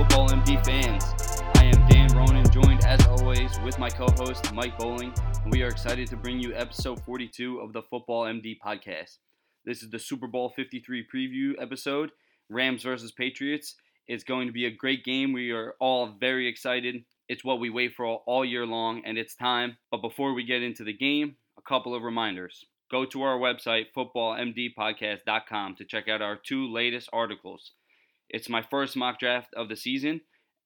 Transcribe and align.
Football 0.00 0.30
MD 0.30 0.64
fans. 0.64 1.04
I 1.56 1.64
am 1.64 1.86
Dan 1.86 2.16
Ronan, 2.16 2.50
joined 2.50 2.86
as 2.86 3.06
always 3.06 3.60
with 3.60 3.78
my 3.78 3.90
co 3.90 4.06
host 4.16 4.50
Mike 4.54 4.78
Bowling, 4.78 5.12
and 5.44 5.52
we 5.52 5.62
are 5.62 5.68
excited 5.68 6.08
to 6.08 6.16
bring 6.16 6.40
you 6.40 6.54
episode 6.54 7.02
42 7.02 7.58
of 7.58 7.74
the 7.74 7.82
Football 7.82 8.24
MD 8.24 8.56
podcast. 8.64 9.18
This 9.66 9.82
is 9.82 9.90
the 9.90 9.98
Super 9.98 10.26
Bowl 10.26 10.54
53 10.56 11.06
preview 11.14 11.52
episode 11.60 12.12
Rams 12.48 12.82
versus 12.82 13.12
Patriots. 13.12 13.74
It's 14.08 14.24
going 14.24 14.46
to 14.46 14.54
be 14.54 14.64
a 14.64 14.70
great 14.70 15.04
game. 15.04 15.34
We 15.34 15.50
are 15.50 15.74
all 15.80 16.16
very 16.18 16.48
excited. 16.48 17.04
It's 17.28 17.44
what 17.44 17.60
we 17.60 17.68
wait 17.68 17.92
for 17.94 18.06
all, 18.06 18.22
all 18.26 18.42
year 18.42 18.64
long, 18.64 19.02
and 19.04 19.18
it's 19.18 19.34
time. 19.34 19.76
But 19.90 20.00
before 20.00 20.32
we 20.32 20.44
get 20.44 20.62
into 20.62 20.82
the 20.82 20.96
game, 20.96 21.36
a 21.58 21.62
couple 21.68 21.94
of 21.94 22.04
reminders. 22.04 22.64
Go 22.90 23.04
to 23.04 23.20
our 23.20 23.38
website, 23.38 23.88
footballmdpodcast.com, 23.94 25.76
to 25.76 25.84
check 25.84 26.08
out 26.08 26.22
our 26.22 26.36
two 26.36 26.72
latest 26.72 27.10
articles. 27.12 27.72
It's 28.32 28.48
my 28.48 28.62
first 28.62 28.96
mock 28.96 29.18
draft 29.18 29.52
of 29.54 29.68
the 29.68 29.76
season, 29.76 30.20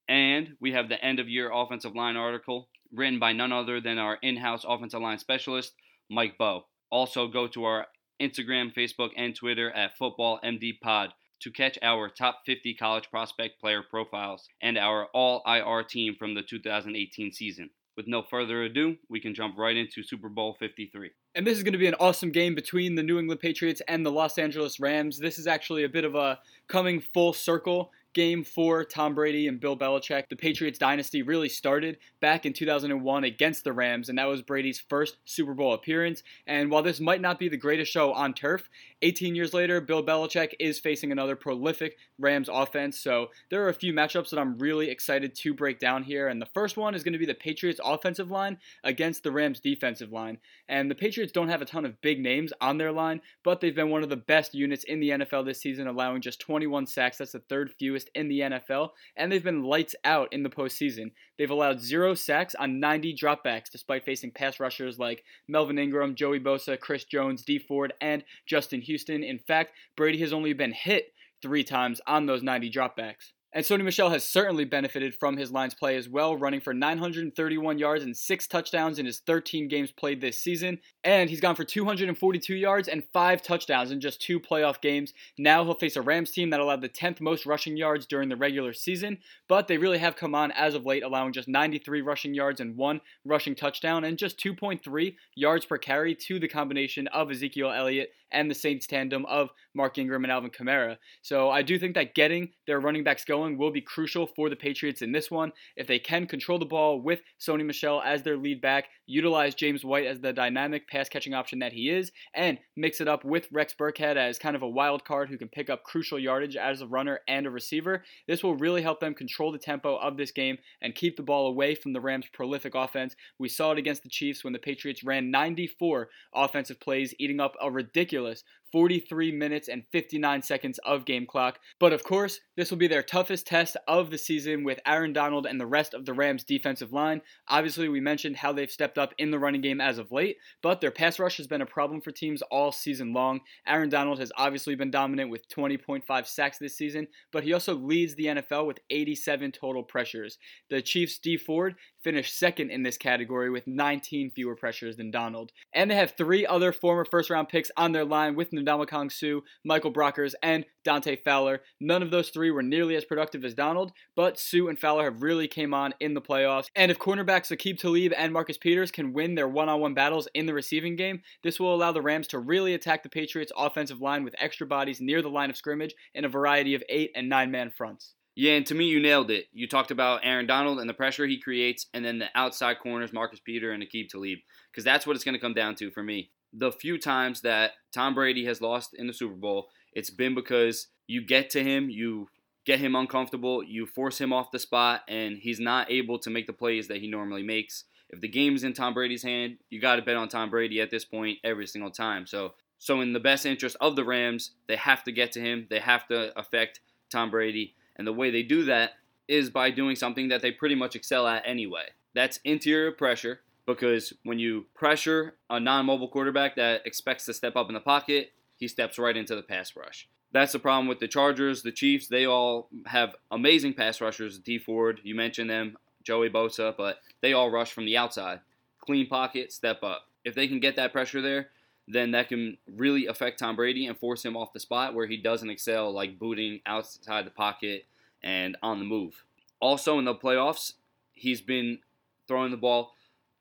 and 0.07 0.57
we 0.61 0.73
have 0.73 0.89
the 0.89 1.03
end 1.03 1.19
of 1.19 1.29
year 1.29 1.51
offensive 1.51 1.95
line 1.95 2.17
article 2.17 2.69
written 2.93 3.19
by 3.19 3.33
none 3.33 3.53
other 3.53 3.81
than 3.81 3.99
our 3.99 4.19
in 4.23 4.37
house 4.37 4.65
offensive 4.69 5.01
line 5.01 5.19
specialist, 5.19 5.73
Mike 6.11 6.37
Bowe. 6.39 6.67
Also, 6.91 7.27
go 7.27 7.49
to 7.49 7.65
our 7.65 7.87
Instagram, 8.21 8.73
Facebook, 8.73 9.11
and 9.17 9.35
Twitter 9.35 9.71
at 9.71 9.99
FootballMDPod 9.99 11.09
to 11.41 11.51
catch 11.51 11.79
our 11.83 12.09
top 12.09 12.43
50 12.47 12.75
college 12.75 13.11
prospect 13.11 13.61
player 13.61 13.83
profiles 13.83 14.47
and 14.63 14.79
our 14.79 15.07
all 15.15 15.43
IR 15.47 15.83
team 15.83 16.15
from 16.19 16.35
the 16.35 16.43
2018 16.43 17.33
season. 17.33 17.71
With 17.97 18.09
no 18.09 18.23
further 18.23 18.65
ado, 18.65 18.97
we 19.09 19.21
can 19.21 19.35
jump 19.35 19.57
right 19.57 19.77
into 19.77 20.03
Super 20.03 20.29
Bowl 20.29 20.57
53. 20.59 21.11
And 21.37 21.47
this 21.47 21.57
is 21.57 21.63
going 21.63 21.75
to 21.75 21.79
be 21.79 21.87
an 21.87 21.95
awesome 22.01 22.33
game 22.33 22.55
between 22.55 22.97
the 22.97 23.05
New 23.05 23.21
England 23.21 23.41
Patriots 23.41 23.81
and 23.87 24.05
the 24.05 24.11
Los 24.11 24.37
Angeles 24.37 24.81
Rams. 24.81 25.19
This 25.19 25.39
is 25.39 25.47
actually 25.47 25.85
a 25.85 25.89
bit 25.89 26.05
of 26.05 26.17
a 26.17 26.41
coming 26.67 27.01
full 27.01 27.33
circle 27.33 27.93
game 28.15 28.45
for, 28.45 28.85
Tom 28.85 29.15
Brady 29.15 29.49
and 29.49 29.61
Bill 29.61 29.77
Belichick. 29.77 30.29
The 30.29 30.37
Patriots 30.37 30.79
dynasty 30.79 31.23
really 31.23 31.49
started 31.49 31.99
back 32.21 32.47
in 32.47 32.53
2001 32.53 33.25
against 33.25 33.65
the 33.65 33.73
Rams, 33.73 34.09
and 34.09 34.19
that 34.19 34.29
was 34.29 34.43
Brady's 34.43 34.81
first 34.81 35.19
Super 35.25 35.55
Bowl 35.55 35.75
appearance. 35.75 36.23
And 36.47 36.71
while 36.71 36.83
this 36.83 37.01
might 37.01 37.21
not 37.21 37.39
be 37.39 37.49
the 37.49 37.57
greatest 37.57 37.93
show 37.93 38.13
on 38.13 38.33
turf, 38.33 38.71
18 39.03 39.35
years 39.35 39.53
later, 39.53 39.83
Bill 39.83 40.03
Belichick 40.03 40.55
is 40.59 40.79
facing 40.79 41.13
another 41.13 41.37
prolific 41.37 41.99
Rams 42.19 42.49
offense. 42.51 42.99
So 42.99 43.29
there 43.51 43.63
are 43.63 43.69
a 43.69 43.75
few 43.75 43.93
matchups 43.93 44.31
that 44.31 44.39
I'm 44.39 44.57
really 44.57 44.89
excited 44.89 45.35
to 45.35 45.53
break 45.53 45.79
down 45.79 46.05
here. 46.05 46.29
And 46.29 46.41
the 46.41 46.47
first 46.47 46.79
one 46.79 46.95
is 46.95 47.05
going 47.05 47.13
to 47.13 47.19
be 47.19 47.27
the 47.27 47.35
Patriots 47.35 47.81
offensive 47.85 48.31
line 48.31 48.57
against 48.83 49.23
the 49.23 49.31
Rams 49.31 49.61
defensive 49.61 50.11
line. 50.11 50.39
And 50.71 50.91
the 50.91 50.95
Patriots 50.95 51.33
don't 51.33 51.51
have 51.51 51.61
a 51.61 51.67
ton 51.67 51.85
of 51.85 52.01
big 52.01 52.19
names 52.21 52.55
on 52.63 52.79
their 52.79 52.93
line, 52.93 53.21
but 53.43 53.61
they've 53.61 53.75
been 53.75 53.91
one 53.91 54.03
of 54.03 54.09
the 54.09 54.17
best 54.17 54.55
units 54.55 54.85
in 54.85 55.01
the 55.01 55.11
NFL 55.11 55.45
this 55.45 55.61
season, 55.61 55.87
allowing 55.87 56.23
just 56.23 56.41
21 56.41 56.87
sacks. 56.87 57.19
That's 57.19 57.33
the 57.33 57.41
third 57.41 57.73
fewest 57.79 58.04
in 58.15 58.29
the 58.29 58.41
NFL. 58.41 58.91
And 59.17 59.31
they've 59.31 59.43
been 59.43 59.63
lights 59.63 59.95
out 60.05 60.33
in 60.33 60.43
the 60.43 60.51
postseason. 60.51 61.13
They've 61.39 61.51
allowed 61.51 61.81
zero 61.81 62.15
sacks 62.15 62.55
on 62.55 62.81
90 62.81 63.15
dropbacks, 63.15 63.71
despite 63.71 64.05
facing 64.05 64.31
pass 64.31 64.59
rushers 64.59 64.99
like 64.99 65.25
Melvin 65.49 65.79
Ingram, 65.79 66.15
Joey 66.15 66.41
Bosa, 66.41 66.79
Chris 66.79 67.05
Jones, 67.05 67.45
Dee 67.45 67.59
Ford, 67.59 67.93
and 68.01 68.25
Justin 68.47 68.81
Houston. 68.83 69.23
In 69.23 69.39
fact, 69.39 69.73
Brady 69.97 70.19
has 70.19 70.33
only 70.33 70.53
been 70.53 70.73
hit 70.73 71.13
three 71.43 71.65
times 71.65 72.01
on 72.07 72.27
those 72.27 72.43
90 72.43 72.71
dropbacks. 72.71 73.33
And 73.55 73.65
Sony 73.65 73.85
Michel 73.85 74.11
has 74.11 74.29
certainly 74.29 74.65
benefited 74.65 75.15
from 75.15 75.37
his 75.37 75.53
line's 75.53 75.75
play 75.75 75.97
as 75.97 76.09
well, 76.09 76.37
running 76.37 76.61
for 76.61 76.75
931 76.75 77.79
yards 77.79 78.03
and 78.03 78.17
six 78.17 78.49
touchdowns 78.49 78.99
in 78.99 79.07
his 79.07 79.21
13 79.21 79.69
games 79.69 79.93
played 79.93 80.21
this 80.21 80.41
season. 80.41 80.81
And 81.05 81.31
he's 81.31 81.41
gone 81.41 81.55
for 81.55 81.63
242 81.63 82.53
yards 82.57 82.89
and 82.89 83.05
five 83.13 83.43
touchdowns 83.43 83.93
in 83.93 84.01
just 84.01 84.21
two 84.21 84.41
playoff 84.41 84.81
games. 84.81 85.15
Now 85.39 85.63
he'll 85.63 85.77
face 85.77 85.95
a 85.95 86.03
Rams 86.03 86.33
team 86.33 86.51
that 86.51 86.59
allowed 86.59 86.81
the 86.81 86.89
10th 86.89 87.21
most 87.21 87.47
rushing 87.47 87.77
yards 87.77 88.07
during 88.07 88.29
the 88.29 88.37
regular 88.37 88.73
season, 88.73 89.19
but 89.47 89.69
they 89.69 89.79
really 89.79 89.99
have 89.99 90.17
come 90.17 90.35
on 90.35 90.51
as 90.51 90.75
of 90.75 90.85
late, 90.85 91.05
allowing 91.05 91.33
just 91.33 91.47
93 91.47 92.03
rushing 92.03 92.35
yards 92.35 92.61
and 92.61 92.77
one 92.77 93.01
rushing 93.25 93.55
touchdown 93.55 94.03
and 94.03 94.19
just 94.19 94.37
2.3 94.37 95.15
yards 95.37 95.65
per 95.65 95.79
carry 95.79 96.17
to 96.17 96.41
the 96.41 96.49
combination 96.49 97.07
of 97.07 97.31
Ezekiel 97.31 97.71
Elliott 97.71 98.11
and 98.35 98.51
the 98.51 98.55
Saints 98.55 98.87
tandem 98.87 99.25
of 99.27 99.51
Mark 99.75 99.97
Ingram 99.97 100.25
and 100.25 100.33
Alvin 100.33 100.51
Kamara. 100.51 100.97
So 101.23 101.51
I 101.51 101.63
do 101.63 101.79
think 101.79 101.95
that 101.95 102.15
getting 102.15 102.51
their 102.67 102.81
running 102.81 103.05
backs 103.05 103.25
going 103.25 103.57
will 103.57 103.71
be 103.71 103.81
crucial 103.81 104.27
for 104.27 104.51
the 104.51 104.57
Patriots 104.57 105.03
in 105.03 105.13
this 105.13 105.31
one. 105.31 105.53
If 105.77 105.87
they 105.87 105.99
can 105.99 106.27
control 106.27 106.59
the 106.59 106.65
ball 106.65 107.01
with 107.01 107.21
Sony 107.41 107.65
Michel 107.65 108.03
as 108.05 108.23
their 108.23 108.37
lead 108.37 108.61
back, 108.61 108.87
utilize 109.07 109.55
James 109.55 109.85
White 109.85 110.07
as 110.07 110.21
the 110.21 110.33
dynamic 110.33 110.89
pass 110.89 111.09
catching 111.09 111.35
option 111.35 111.59
that 111.61 111.73
he 111.73 111.91
is, 111.91 112.13
and 112.35 112.59
mix 112.77 113.01
it 113.01 113.09
up 113.09 113.25
with 113.25 113.49
Rex 113.53 113.75
Burkhead 113.79 114.17
as 114.17 114.39
kind 114.39 114.57
of 114.57 114.63
a 114.63 114.69
wild 114.69 115.05
card 115.05 115.29
who 115.29 115.39
can 115.39 115.49
pick 115.49 115.71
up 115.71 115.85
crucial 115.85 116.19
yardage 116.19 116.57
as 116.57 116.81
a 116.81 116.87
runner 116.87 117.21
and 117.29 117.47
a 117.47 117.51
receiver, 117.51 118.05
this 118.27 118.43
will 118.43 118.57
really 118.57 118.83
help 118.83 119.01
them 119.01 119.15
control 119.15 119.53
the 119.53 119.59
tempo 119.59 119.97
of 119.97 120.17
this 120.17 120.33
game 120.33 120.59
and 120.81 120.95
keep 120.95 121.17
the 121.17 121.23
ball 121.23 121.47
away 121.47 121.75
from 121.75 121.93
the 121.93 122.01
Rams' 122.01 122.27
prolific 122.33 122.75
offense. 122.75 123.15
We 123.39 123.49
saw 123.49 123.73
it 123.73 123.79
against 123.79 124.03
the 124.03 124.09
Chiefs 124.09 124.43
when 124.43 124.53
the 124.53 124.59
Patriots 124.59 125.05
ran 125.05 125.31
94 125.31 126.09
offensive 126.35 126.81
plays, 126.81 127.15
eating 127.19 127.41
up 127.41 127.55
a 127.61 127.71
ridiculous 127.71 128.24
fearless 128.25 128.45
43 128.75 129.31
minutes 129.31 129.69
and 129.69 129.85
59 129.93 130.43
seconds 130.43 130.81
of 130.85 131.05
game 131.05 131.27
clock. 131.27 131.61
But 131.79 131.93
of 131.93 132.03
course, 132.03 132.41
this 132.57 132.73
will 132.73 132.77
be 132.77 132.89
their 132.89 133.05
toughest 133.05 133.47
test 133.47 133.77
of 133.87 134.11
the 134.11 134.19
season 134.19 134.65
with 134.65 134.81
Aaron 134.85 135.13
Donald 135.13 135.47
and 135.47 135.61
the 135.61 135.67
rest 135.67 135.95
of 135.95 136.07
the 136.07 136.13
Rams' 136.13 136.43
defensive 136.43 136.93
line. 136.93 137.23
Obviously, 137.47 137.89
we 137.89 138.01
mentioned 138.01 138.39
how 138.39 138.53
they've 138.53 138.69
stepped 138.69 138.99
up 138.99 139.15
in 139.17 139.31
the 139.31 139.39
running 139.39 139.61
game 139.61 139.81
as 139.81 139.99
of 139.99 140.11
late, 140.11 140.39
but 140.61 140.81
their 140.81 140.91
pass 140.91 141.21
rush 141.21 141.37
has 141.37 141.47
been 141.47 141.63
a 141.63 141.67
problem 141.67 142.01
for 142.01 142.11
teams 142.11 142.43
all 142.51 142.73
season 142.73 143.13
long. 143.13 143.43
Aaron 143.65 143.91
Donald 143.91 144.19
has 144.19 144.33
obviously 144.37 144.75
been 144.75 144.91
dominant 144.91 145.31
with 145.31 145.49
20.5 145.49 146.27
sacks 146.27 146.59
this 146.59 146.77
season, 146.77 147.07
but 147.31 147.45
he 147.45 147.53
also 147.53 147.77
leads 147.77 148.17
the 148.17 148.27
NFL 148.27 148.67
with 148.67 148.81
87 148.91 149.53
total 149.53 149.85
pressures. 149.85 150.37
The 150.69 150.83
Chiefs' 150.83 151.21
Dee 151.21 151.37
Ford 151.37 151.77
finished 152.03 152.37
second 152.37 152.71
in 152.71 152.83
this 152.83 152.99
category 152.99 153.51
with 153.51 153.69
19 153.69 154.33
fewer 154.33 154.57
pressures 154.57 154.97
than 154.97 155.13
Donald. 155.13 155.53
And 155.73 155.91
they 155.91 155.95
have 155.95 156.15
three 156.17 156.45
other 156.45 156.73
former 156.73 157.05
first 157.05 157.31
round 157.31 157.49
picks 157.49 157.71
on 157.77 157.93
their 157.93 158.05
line 158.05 158.35
with 158.35 158.53
Ndamukong 158.65 159.13
Suh, 159.13 159.41
Michael 159.65 159.93
Brockers, 159.93 160.35
and 160.43 160.65
Dante 160.85 161.17
Fowler. 161.17 161.61
None 161.81 162.03
of 162.03 162.11
those 162.11 162.31
three 162.31 162.51
were 162.51 162.63
nearly 162.63 162.97
as 162.97 163.05
productive 163.05 163.45
as 163.45 163.55
Donald, 163.55 163.93
but 164.17 164.39
Suh 164.39 164.69
and 164.69 164.79
Fowler 164.79 165.05
have 165.05 165.23
really 165.23 165.49
came 165.49 165.75
on 165.75 165.95
in 166.01 166.15
the 166.15 166.21
playoffs. 166.21 166.67
And 166.77 166.91
if 166.91 166.99
cornerbacks 166.99 167.51
Aqib 167.51 167.79
Talib 167.79 168.13
and 168.17 168.33
Marcus 168.33 168.59
Peters 168.59 168.91
can 168.91 169.13
win 169.13 169.35
their 169.35 169.49
one-on-one 169.49 169.95
battles 169.95 170.29
in 170.35 170.47
the 170.47 170.55
receiving 170.55 170.97
game, 170.97 171.23
this 171.43 171.59
will 171.59 171.75
allow 171.75 171.93
the 171.93 172.03
Rams 172.03 172.29
to 172.29 172.39
really 172.39 172.75
attack 172.75 173.03
the 173.03 173.09
Patriots' 173.09 173.53
offensive 173.57 174.01
line 174.01 174.25
with 174.25 174.35
extra 174.39 174.67
bodies 174.67 175.01
near 175.01 175.23
the 175.23 175.29
line 175.29 175.51
of 175.51 175.57
scrimmage 175.57 175.95
in 176.15 176.25
a 176.25 176.29
variety 176.29 176.75
of 176.75 176.83
eight 176.89 177.11
and 177.15 177.29
nine 177.29 177.51
man 177.51 177.71
fronts. 177.71 178.15
Yeah, 178.37 178.55
and 178.55 178.67
to 178.67 178.75
me, 178.75 178.87
you 178.87 178.99
nailed 178.99 179.31
it. 179.31 179.47
You 179.53 179.69
talked 179.69 179.93
about 179.93 180.23
Aaron 180.25 180.49
Donald 180.49 180.81
and 180.81 180.91
the 180.91 180.95
pressure 180.95 181.25
he 181.25 181.41
creates, 181.41 181.87
and 181.95 182.05
then 182.05 182.19
the 182.19 182.29
outside 182.35 182.81
corners, 182.81 183.13
Marcus 183.13 183.39
Peter 183.39 183.71
and 183.71 183.81
Aqib 183.81 184.09
Talib, 184.09 184.41
because 184.73 184.83
that's 184.83 185.07
what 185.07 185.15
it's 185.15 185.25
going 185.25 185.37
to 185.37 185.41
come 185.41 185.55
down 185.55 185.77
to 185.77 185.93
for 185.93 186.03
me. 186.03 186.31
The 186.57 186.71
few 186.71 186.99
times 186.99 187.41
that 187.41 187.73
Tom 187.93 188.15
Brady 188.15 188.45
has 188.47 188.61
lost 188.61 188.95
in 188.95 189.07
the 189.07 189.13
Super 189.13 189.35
Bowl, 189.35 189.69
it's 189.93 190.11
been 190.11 190.35
because 190.35 190.89
you 191.07 191.25
get 191.25 191.51
to 191.51 191.63
him, 191.63 191.91
you 191.91 192.29
get 192.65 192.79
him 192.79 192.95
uncomfortable, 192.95 193.63
you 193.63 193.87
force 193.87 194.21
him 194.21 194.33
off 194.33 194.51
the 194.51 194.59
spot, 194.59 195.03
and 195.09 195.39
he's 195.39 195.61
not 195.61 195.91
able 195.91 196.19
to 196.21 196.31
make 196.31 196.47
the 196.47 196.53
plays 196.53 196.89
that 196.89 196.99
he 196.99 197.09
normally 197.09 197.43
makes. 197.43 197.85
If 198.11 198.21
the 198.21 198.29
game's 198.29 198.65
in 198.65 198.73
Tom 198.73 198.95
Brady's 198.95 199.23
hand, 199.23 199.59
you 199.71 199.81
got 199.81 199.97
to 199.97 200.03
bet 200.03 200.17
on 200.17 200.29
Tom 200.29 200.51
Brady 200.51 200.81
at 200.81 200.91
this 200.91 201.05
point 201.05 201.39
every 201.43 201.67
single 201.67 201.91
time. 201.91 202.27
So, 202.27 202.55
so 202.79 203.01
in 203.01 203.13
the 203.13 203.21
best 203.21 203.45
interest 203.45 203.77
of 203.81 203.97
the 203.97 204.05
Rams, 204.05 204.53
they 204.69 204.77
have 204.77 205.03
to 205.05 205.13
get 205.13 205.33
to 205.33 205.41
him. 205.41 205.67
They 205.69 205.81
have 205.81 206.07
to 206.09 206.39
affect 206.39 206.81
Tom 207.11 207.31
Brady. 207.31 207.75
And 207.97 208.07
the 208.07 208.13
way 208.13 208.31
they 208.31 208.43
do 208.43 208.65
that 208.65 208.93
is 209.27 209.51
by 209.51 209.71
doing 209.71 209.97
something 209.97 210.29
that 210.29 210.43
they 210.43 210.53
pretty 210.53 210.75
much 210.75 210.95
excel 210.95 211.27
at 211.27 211.43
anyway. 211.47 211.87
That's 212.15 212.39
interior 212.45 212.93
pressure, 212.93 213.41
because 213.67 214.13
when 214.25 214.39
you 214.39 214.67
pressure 214.75 215.35
a 215.51 215.59
non 215.59 215.87
mobile 215.87 216.09
quarterback 216.09 216.57
that 216.57 216.87
expects 216.87 217.25
to 217.27 217.35
step 217.35 217.57
up 217.57 217.69
in 217.69 217.75
the 217.75 217.81
pocket, 217.81 218.33
he 218.57 218.69
steps 218.69 218.99
right 218.99 219.17
into 219.17 219.35
the 219.35 219.43
pass 219.43 219.75
rush. 219.77 220.09
That's 220.33 220.53
the 220.53 220.59
problem 220.59 220.89
with 220.89 220.99
the 220.99 221.09
Chargers, 221.09 221.63
the 221.63 221.73
Chiefs. 221.73 222.09
They 222.09 222.27
all 222.27 222.69
have 222.87 223.15
amazing 223.31 223.75
pass 223.75 224.01
rushers. 224.01 224.39
Dee 224.39 224.59
Ford, 224.59 225.01
you 225.05 225.15
mentioned 225.15 225.49
them, 225.49 225.77
Joey 226.03 226.29
Bosa, 226.29 226.75
but 226.77 226.99
they 227.21 227.33
all 227.33 227.51
rush 227.51 227.73
from 227.73 227.87
the 227.87 227.97
outside. 227.97 228.41
Clean 228.81 229.07
pocket, 229.07 229.53
step 229.53 229.83
up. 229.83 230.09
If 230.25 230.35
they 230.35 230.49
can 230.49 230.59
get 230.59 230.77
that 230.77 230.93
pressure 230.93 231.23
there, 231.23 231.51
then 231.87 232.13
that 232.13 232.29
can 232.29 232.59
really 232.67 233.07
affect 233.07 233.39
Tom 233.39 233.57
Brady 233.57 233.87
and 233.87 233.97
force 233.97 234.25
him 234.25 234.37
off 234.37 234.53
the 234.53 234.61
spot 234.61 234.95
where 234.95 235.07
he 235.07 235.17
doesn't 235.17 235.51
excel, 235.51 235.93
like 235.93 236.19
booting 236.19 236.61
outside 236.67 237.27
the 237.27 237.31
pocket 237.31 237.87
and 238.23 238.57
on 238.63 238.79
the 238.79 238.85
move. 238.85 239.25
Also, 239.61 239.99
in 239.99 240.05
the 240.05 240.15
playoffs, 240.15 240.75
he's 241.13 241.41
been 241.41 241.79
throwing 242.27 242.51
the 242.51 242.57
ball 242.57 242.95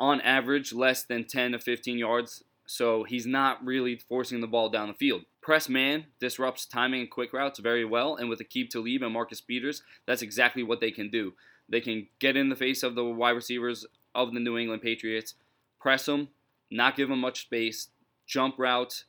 on 0.04 0.20
average 0.20 0.74
less 0.74 1.02
than 1.04 1.24
10 1.24 1.54
to 1.54 1.60
15 1.60 1.98
yards, 1.98 2.44
so 2.66 3.06
he's 3.06 3.26
not 3.26 3.66
really 3.66 3.96
forcing 3.96 4.42
the 4.42 4.48
ball 4.48 4.68
down 4.68 4.90
the 4.90 4.94
field. 4.94 5.22
Press 5.42 5.70
man 5.70 6.08
disrupts 6.20 6.66
timing 6.66 7.00
and 7.00 7.10
quick 7.10 7.32
routes 7.32 7.60
very 7.60 7.86
well, 7.86 8.18
and 8.18 8.28
with 8.28 8.42
Aqib 8.42 8.70
Talib 8.70 9.02
and 9.02 9.14
Marcus 9.14 9.40
Peters, 9.40 9.82
that's 10.06 10.22
exactly 10.22 10.62
what 10.62 10.82
they 10.82 10.92
can 10.92 11.10
do. 11.10 11.32
They 11.70 11.80
can 11.80 12.08
get 12.20 12.36
in 12.36 12.50
the 12.50 12.56
face 12.58 12.84
of 12.84 12.96
the 12.96 13.06
wide 13.06 13.30
receivers 13.32 13.86
of 14.14 14.34
the 14.34 14.42
New 14.42 14.58
England 14.58 14.82
Patriots, 14.82 15.36
press 15.80 16.06
them, 16.06 16.28
not 16.70 16.98
give 16.98 17.08
them 17.08 17.22
much 17.22 17.44
space, 17.44 17.88
jump 18.28 18.56
routes, 18.58 19.06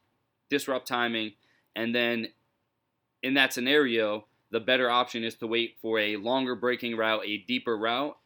disrupt 0.49 0.87
timing, 0.87 1.33
and 1.75 1.93
then 1.93 2.29
in 3.21 3.35
that 3.35 3.53
scenario, 3.53 4.27
the 4.53 4.61
better 4.61 4.89
option 4.89 5.25
is 5.25 5.35
to 5.37 5.49
wait 5.49 5.75
for 5.83 5.99
a 5.99 6.19
longer 6.19 6.55
breaking 6.55 6.97
route, 6.97 7.23
a 7.27 7.39
deeper 7.39 7.77
route, 7.77 8.17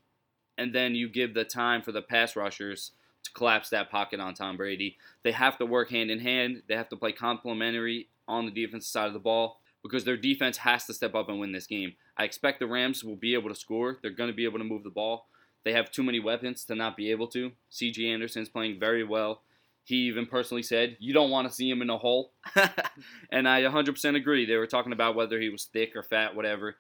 and 0.59 0.75
then 0.75 0.95
you 0.95 1.09
give 1.09 1.33
the 1.33 1.45
time 1.45 1.81
for 1.81 1.93
the 1.93 2.03
pass 2.03 2.37
rushers 2.37 2.91
to 3.25 3.31
collapse 3.33 3.71
that 3.71 3.91
pocket 3.91 4.21
on 4.21 4.35
Tom 4.35 4.57
Brady. 4.57 4.97
They 5.23 5.33
have 5.33 5.57
to 5.59 5.67
work 5.67 5.91
hand 5.91 6.11
in 6.11 6.21
hand. 6.21 6.63
They 6.69 6.77
have 6.77 6.89
to 6.91 6.97
play 6.97 7.13
complementary 7.13 8.09
on 8.27 8.45
the 8.45 8.51
defensive 8.51 8.89
side 8.89 9.07
of 9.07 9.13
the 9.13 9.19
ball 9.19 9.61
because 9.83 10.05
their 10.05 10.17
defense 10.17 10.59
has 10.59 10.85
to 10.87 10.95
step 10.95 11.15
up 11.15 11.29
and 11.29 11.41
win 11.41 11.53
this 11.53 11.67
game. 11.67 11.95
I 12.17 12.25
expect 12.25 12.59
the 12.59 12.67
Rams 12.67 13.05
will 13.05 13.17
be 13.17 13.35
able 13.35 13.49
to 13.49 13.55
score. 13.55 13.99
They're 14.03 14.11
going 14.11 14.31
to 14.31 14.37
be 14.37 14.45
able 14.45 14.59
to 14.59 14.65
move 14.65 14.83
the 14.83 14.91
ball. 14.91 15.29
They 15.65 15.73
have 15.73 15.91
too 15.91 16.03
many 16.03 16.21
weapons 16.21 16.65
to 16.65 16.75
not 16.75 16.97
be 16.97 17.11
able 17.11 17.29
to. 17.29 17.53
C.J. 17.71 18.11
Anderson's 18.11 18.49
playing 18.49 18.79
very 18.81 19.05
well. 19.05 19.43
He 19.85 19.97
even 20.07 20.27
personally 20.27 20.63
said, 20.63 20.97
You 21.01 21.15
don't 21.15 21.31
want 21.31 21.49
to 21.49 21.55
see 21.55 21.71
him 21.71 21.83
in 21.83 21.91
a 21.91 21.99
hole. 21.99 22.33
and 23.31 23.49
I 23.49 23.63
100% 23.63 24.17
agree. 24.17 24.47
They 24.47 24.57
were 24.57 24.67
talking 24.67 24.93
about 24.93 25.15
whether 25.15 25.41
he 25.41 25.49
was 25.49 25.65
thick 25.65 25.97
or 25.97 26.03
fat, 26.03 26.35
whatever. 26.35 26.77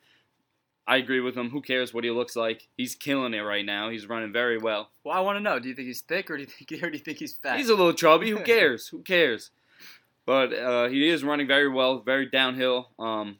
I 0.88 0.96
agree 0.96 1.20
with 1.20 1.36
him. 1.36 1.50
Who 1.50 1.60
cares 1.60 1.92
what 1.92 2.02
he 2.02 2.10
looks 2.10 2.34
like? 2.34 2.66
He's 2.78 2.94
killing 2.94 3.34
it 3.34 3.40
right 3.40 3.64
now. 3.64 3.90
He's 3.90 4.08
running 4.08 4.32
very 4.32 4.56
well. 4.56 4.88
Well, 5.04 5.14
I 5.14 5.20
want 5.20 5.36
to 5.36 5.40
know. 5.40 5.58
Do 5.58 5.68
you 5.68 5.74
think 5.74 5.86
he's 5.86 6.00
thick, 6.00 6.30
or 6.30 6.38
do 6.38 6.44
you 6.44 6.48
think, 6.48 6.72
or 6.82 6.88
do 6.88 6.96
you 6.96 7.04
think 7.04 7.18
he's 7.18 7.34
fat? 7.34 7.58
He's 7.58 7.68
a 7.68 7.74
little 7.74 7.92
chubby. 7.92 8.30
Who 8.30 8.38
cares? 8.42 8.88
Who 8.88 9.02
cares? 9.02 9.50
But 10.24 10.54
uh, 10.54 10.88
he 10.88 11.06
is 11.06 11.22
running 11.22 11.46
very 11.46 11.68
well, 11.68 12.00
very 12.00 12.26
downhill. 12.26 12.88
Um, 12.98 13.36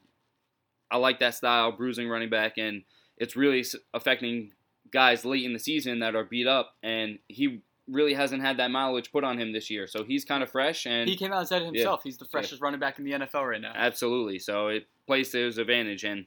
I 0.91 0.99
like 0.99 1.21
that 1.21 1.35
style, 1.35 1.73
bruising 1.73 2.09
running 2.09 2.29
back, 2.29 2.59
and 2.59 2.83
it's 3.17 3.35
really 3.35 3.65
affecting 3.95 4.53
guys 4.91 5.25
late 5.25 5.45
in 5.45 5.55
the 5.55 5.59
season 5.59 6.01
that 6.01 6.15
are 6.15 6.25
beat 6.25 6.47
up. 6.47 6.75
And 6.83 7.19
he 7.29 7.63
really 7.89 8.13
hasn't 8.13 8.43
had 8.43 8.59
that 8.59 8.71
mileage 8.71 9.11
put 9.11 9.25
on 9.25 9.39
him 9.39 9.53
this 9.53 9.71
year, 9.71 9.87
so 9.87 10.05
he's 10.05 10.27
kind 10.27 10.43
of 10.43 10.51
fresh. 10.51 10.87
And 10.87 11.09
he 11.09 11.17
came 11.17 11.33
out 11.33 11.41
and 11.41 11.49
said 11.49 11.63
it 11.63 11.67
himself. 11.67 12.01
Yeah, 12.05 12.11
he's 12.11 12.19
the 12.19 12.27
freshest 12.27 12.61
yeah. 12.61 12.65
running 12.65 12.81
back 12.81 12.99
in 12.99 13.07
the 13.07 13.13
NFL 13.13 13.49
right 13.49 13.61
now. 13.61 13.73
Absolutely. 13.75 14.39
So 14.39 14.69
it 14.69 14.87
plays 15.07 15.31
to 15.31 15.39
his 15.39 15.57
advantage, 15.57 16.05
and 16.05 16.27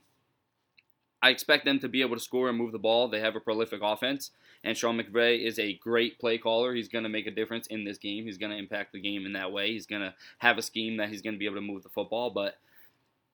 I 1.22 1.30
expect 1.30 1.66
them 1.66 1.80
to 1.80 1.88
be 1.88 2.02
able 2.02 2.16
to 2.16 2.22
score 2.22 2.50
and 2.50 2.58
move 2.58 2.72
the 2.72 2.80
ball. 2.80 3.08
They 3.08 3.20
have 3.20 3.36
a 3.36 3.40
prolific 3.40 3.82
offense, 3.84 4.32
and 4.64 4.76
Sean 4.76 5.00
McVay 5.00 5.46
is 5.46 5.60
a 5.60 5.76
great 5.76 6.20
play 6.20 6.38
caller. 6.38 6.74
He's 6.74 6.88
going 6.88 7.04
to 7.04 7.10
make 7.10 7.28
a 7.28 7.32
difference 7.32 7.68
in 7.68 7.84
this 7.84 7.98
game. 7.98 8.26
He's 8.26 8.38
going 8.38 8.52
to 8.52 8.58
impact 8.58 8.94
the 8.94 9.02
game 9.02 9.26
in 9.26 9.34
that 9.34 9.52
way. 9.52 9.72
He's 9.72 9.86
going 9.86 10.02
to 10.02 10.16
have 10.40 10.58
a 10.58 10.64
scheme 10.64 10.98
that 10.98 11.10
he's 11.10 11.22
going 11.22 11.36
to 11.36 11.40
be 11.40 11.46
able 11.46 11.56
to 11.56 11.62
move 11.62 11.84
the 11.84 11.90
football, 11.90 12.32
but 12.32 12.56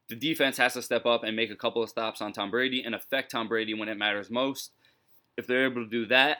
the 0.09 0.15
defense 0.15 0.57
has 0.57 0.73
to 0.73 0.81
step 0.81 1.05
up 1.05 1.23
and 1.23 1.35
make 1.35 1.51
a 1.51 1.55
couple 1.55 1.83
of 1.83 1.89
stops 1.89 2.21
on 2.21 2.33
Tom 2.33 2.51
Brady 2.51 2.83
and 2.83 2.95
affect 2.95 3.31
Tom 3.31 3.47
Brady 3.47 3.73
when 3.73 3.89
it 3.89 3.97
matters 3.97 4.29
most. 4.29 4.71
If 5.37 5.47
they're 5.47 5.65
able 5.65 5.83
to 5.83 5.89
do 5.89 6.05
that, 6.07 6.39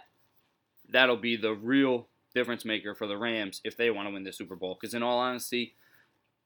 that'll 0.90 1.18
be 1.18 1.36
the 1.36 1.54
real 1.54 2.08
difference 2.34 2.66
maker 2.66 2.96
for 2.96 3.08
the 3.08 3.18
Rams 3.18 3.62
if 3.64 3.76
they 3.76 3.90
want 3.90 4.08
to 4.08 4.14
win 4.14 4.24
the 4.24 4.32
Super 4.32 4.56
Bowl. 4.56 4.78
Because 4.80 4.94
in 4.94 5.04
all 5.04 5.20
honesty, 5.20 5.76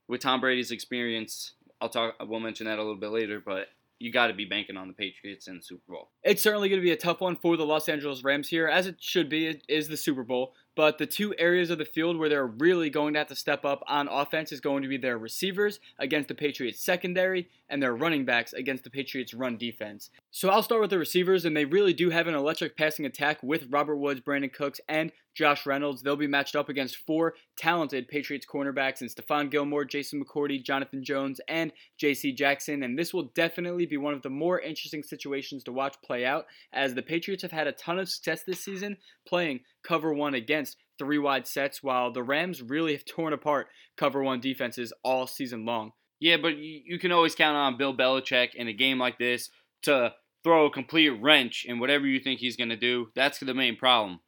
with 0.07 0.21
Tom 0.21 0.41
Brady's 0.41 0.71
experience, 0.71 1.53
I'll 1.79 1.89
talk. 1.89 2.15
We'll 2.21 2.39
mention 2.39 2.65
that 2.65 2.77
a 2.77 2.81
little 2.81 2.95
bit 2.95 3.11
later, 3.11 3.39
but 3.39 3.67
you 4.01 4.11
got 4.11 4.27
to 4.27 4.33
be 4.33 4.45
banking 4.45 4.77
on 4.77 4.87
the 4.87 4.93
Patriots 4.93 5.47
in 5.47 5.57
the 5.57 5.61
Super 5.61 5.93
Bowl. 5.93 6.09
It's 6.23 6.41
certainly 6.41 6.69
going 6.69 6.81
to 6.81 6.83
be 6.83 6.91
a 6.91 6.97
tough 6.97 7.21
one 7.21 7.35
for 7.35 7.55
the 7.55 7.65
Los 7.65 7.87
Angeles 7.87 8.23
Rams 8.23 8.49
here, 8.49 8.67
as 8.67 8.87
it 8.87 8.95
should 8.99 9.29
be. 9.29 9.47
It 9.47 9.63
is 9.69 9.87
the 9.87 9.97
Super 9.97 10.23
Bowl. 10.23 10.53
But 10.75 10.97
the 10.97 11.05
two 11.05 11.35
areas 11.37 11.69
of 11.69 11.77
the 11.77 11.85
field 11.85 12.17
where 12.17 12.29
they're 12.29 12.47
really 12.47 12.89
going 12.89 13.13
to 13.13 13.19
have 13.19 13.27
to 13.27 13.35
step 13.35 13.65
up 13.65 13.83
on 13.87 14.07
offense 14.07 14.51
is 14.51 14.61
going 14.61 14.83
to 14.83 14.89
be 14.89 14.97
their 14.97 15.17
receivers 15.17 15.79
against 15.99 16.29
the 16.29 16.35
Patriots 16.35 16.79
secondary 16.79 17.49
and 17.69 17.81
their 17.81 17.95
running 17.95 18.25
backs 18.25 18.53
against 18.53 18.83
the 18.83 18.89
Patriots 18.89 19.33
run 19.33 19.57
defense. 19.57 20.09
So 20.31 20.49
I'll 20.49 20.63
start 20.63 20.81
with 20.81 20.89
the 20.89 20.97
receivers, 20.97 21.45
and 21.45 21.55
they 21.55 21.65
really 21.65 21.93
do 21.93 22.09
have 22.09 22.27
an 22.27 22.35
electric 22.35 22.77
passing 22.77 23.05
attack 23.05 23.41
with 23.43 23.67
Robert 23.69 23.97
Woods, 23.97 24.21
Brandin 24.21 24.51
Cooks, 24.51 24.79
and 24.87 25.11
Josh 25.33 25.65
Reynolds. 25.65 26.01
They'll 26.01 26.15
be 26.15 26.27
matched 26.27 26.55
up 26.55 26.69
against 26.69 26.97
four 26.97 27.35
talented 27.57 28.07
Patriots 28.07 28.45
cornerbacks 28.45 29.01
in 29.01 29.07
Stephon 29.07 29.49
Gilmore, 29.49 29.85
Jason 29.85 30.23
McCourty, 30.23 30.61
Jonathan 30.61 31.03
Jones, 31.03 31.39
and 31.47 31.71
J.C. 31.97 32.33
Jackson. 32.33 32.83
And 32.83 32.97
this 32.97 33.13
will 33.13 33.31
definitely 33.35 33.85
be 33.85 33.97
one 33.97 34.13
of 34.13 34.21
the 34.21 34.29
more 34.29 34.59
interesting 34.59 35.03
situations 35.03 35.63
to 35.63 35.71
watch 35.71 35.95
play 36.03 36.25
out, 36.25 36.45
as 36.73 36.93
the 36.93 37.01
Patriots 37.01 37.43
have 37.43 37.51
had 37.51 37.67
a 37.67 37.73
ton 37.73 37.99
of 37.99 38.09
success 38.09 38.43
this 38.43 38.63
season 38.63 38.97
playing 39.25 39.61
cover 39.83 40.13
one 40.13 40.33
against 40.33 40.77
three 40.97 41.17
wide 41.17 41.47
sets, 41.47 41.81
while 41.81 42.11
the 42.11 42.23
Rams 42.23 42.61
really 42.61 42.93
have 42.93 43.05
torn 43.05 43.33
apart 43.33 43.67
cover 43.97 44.23
one 44.23 44.39
defenses 44.39 44.93
all 45.03 45.27
season 45.27 45.65
long. 45.65 45.91
Yeah, 46.19 46.37
but 46.37 46.57
you 46.57 46.99
can 46.99 47.11
always 47.11 47.33
count 47.33 47.57
on 47.57 47.77
Bill 47.77 47.95
Belichick 47.95 48.53
in 48.53 48.67
a 48.67 48.73
game 48.73 48.99
like 48.99 49.17
this 49.17 49.49
to 49.83 50.13
throw 50.43 50.67
a 50.67 50.71
complete 50.71 51.09
wrench 51.09 51.65
in 51.65 51.79
whatever 51.79 52.05
you 52.05 52.19
think 52.19 52.39
he's 52.39 52.55
going 52.55 52.69
to 52.69 52.75
do. 52.75 53.07
That's 53.15 53.39
the 53.39 53.53
main 53.53 53.75
problem. 53.75 54.19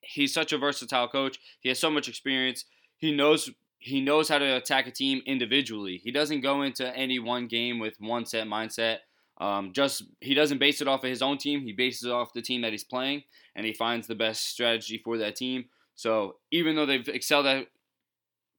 He's 0.00 0.34
such 0.34 0.52
a 0.52 0.58
versatile 0.58 1.08
coach. 1.08 1.38
He 1.60 1.68
has 1.68 1.78
so 1.78 1.90
much 1.90 2.08
experience. 2.08 2.64
He 2.96 3.12
knows 3.12 3.50
he 3.78 4.00
knows 4.00 4.28
how 4.28 4.38
to 4.38 4.56
attack 4.56 4.86
a 4.86 4.90
team 4.90 5.22
individually. 5.24 6.00
He 6.02 6.10
doesn't 6.10 6.42
go 6.42 6.62
into 6.62 6.94
any 6.94 7.18
one 7.18 7.46
game 7.46 7.78
with 7.78 7.94
one 7.98 8.26
set 8.26 8.46
mindset. 8.46 8.98
Um, 9.40 9.72
just 9.72 10.04
he 10.20 10.34
doesn't 10.34 10.58
base 10.58 10.82
it 10.82 10.88
off 10.88 11.02
of 11.02 11.08
his 11.08 11.22
own 11.22 11.38
team. 11.38 11.62
He 11.62 11.72
bases 11.72 12.04
it 12.04 12.12
off 12.12 12.34
the 12.34 12.42
team 12.42 12.60
that 12.60 12.72
he's 12.72 12.84
playing, 12.84 13.22
and 13.56 13.64
he 13.64 13.72
finds 13.72 14.06
the 14.06 14.14
best 14.14 14.46
strategy 14.46 15.00
for 15.02 15.16
that 15.18 15.34
team. 15.34 15.64
So 15.94 16.36
even 16.50 16.76
though 16.76 16.86
they've 16.86 17.08
excelled 17.08 17.46
at 17.46 17.66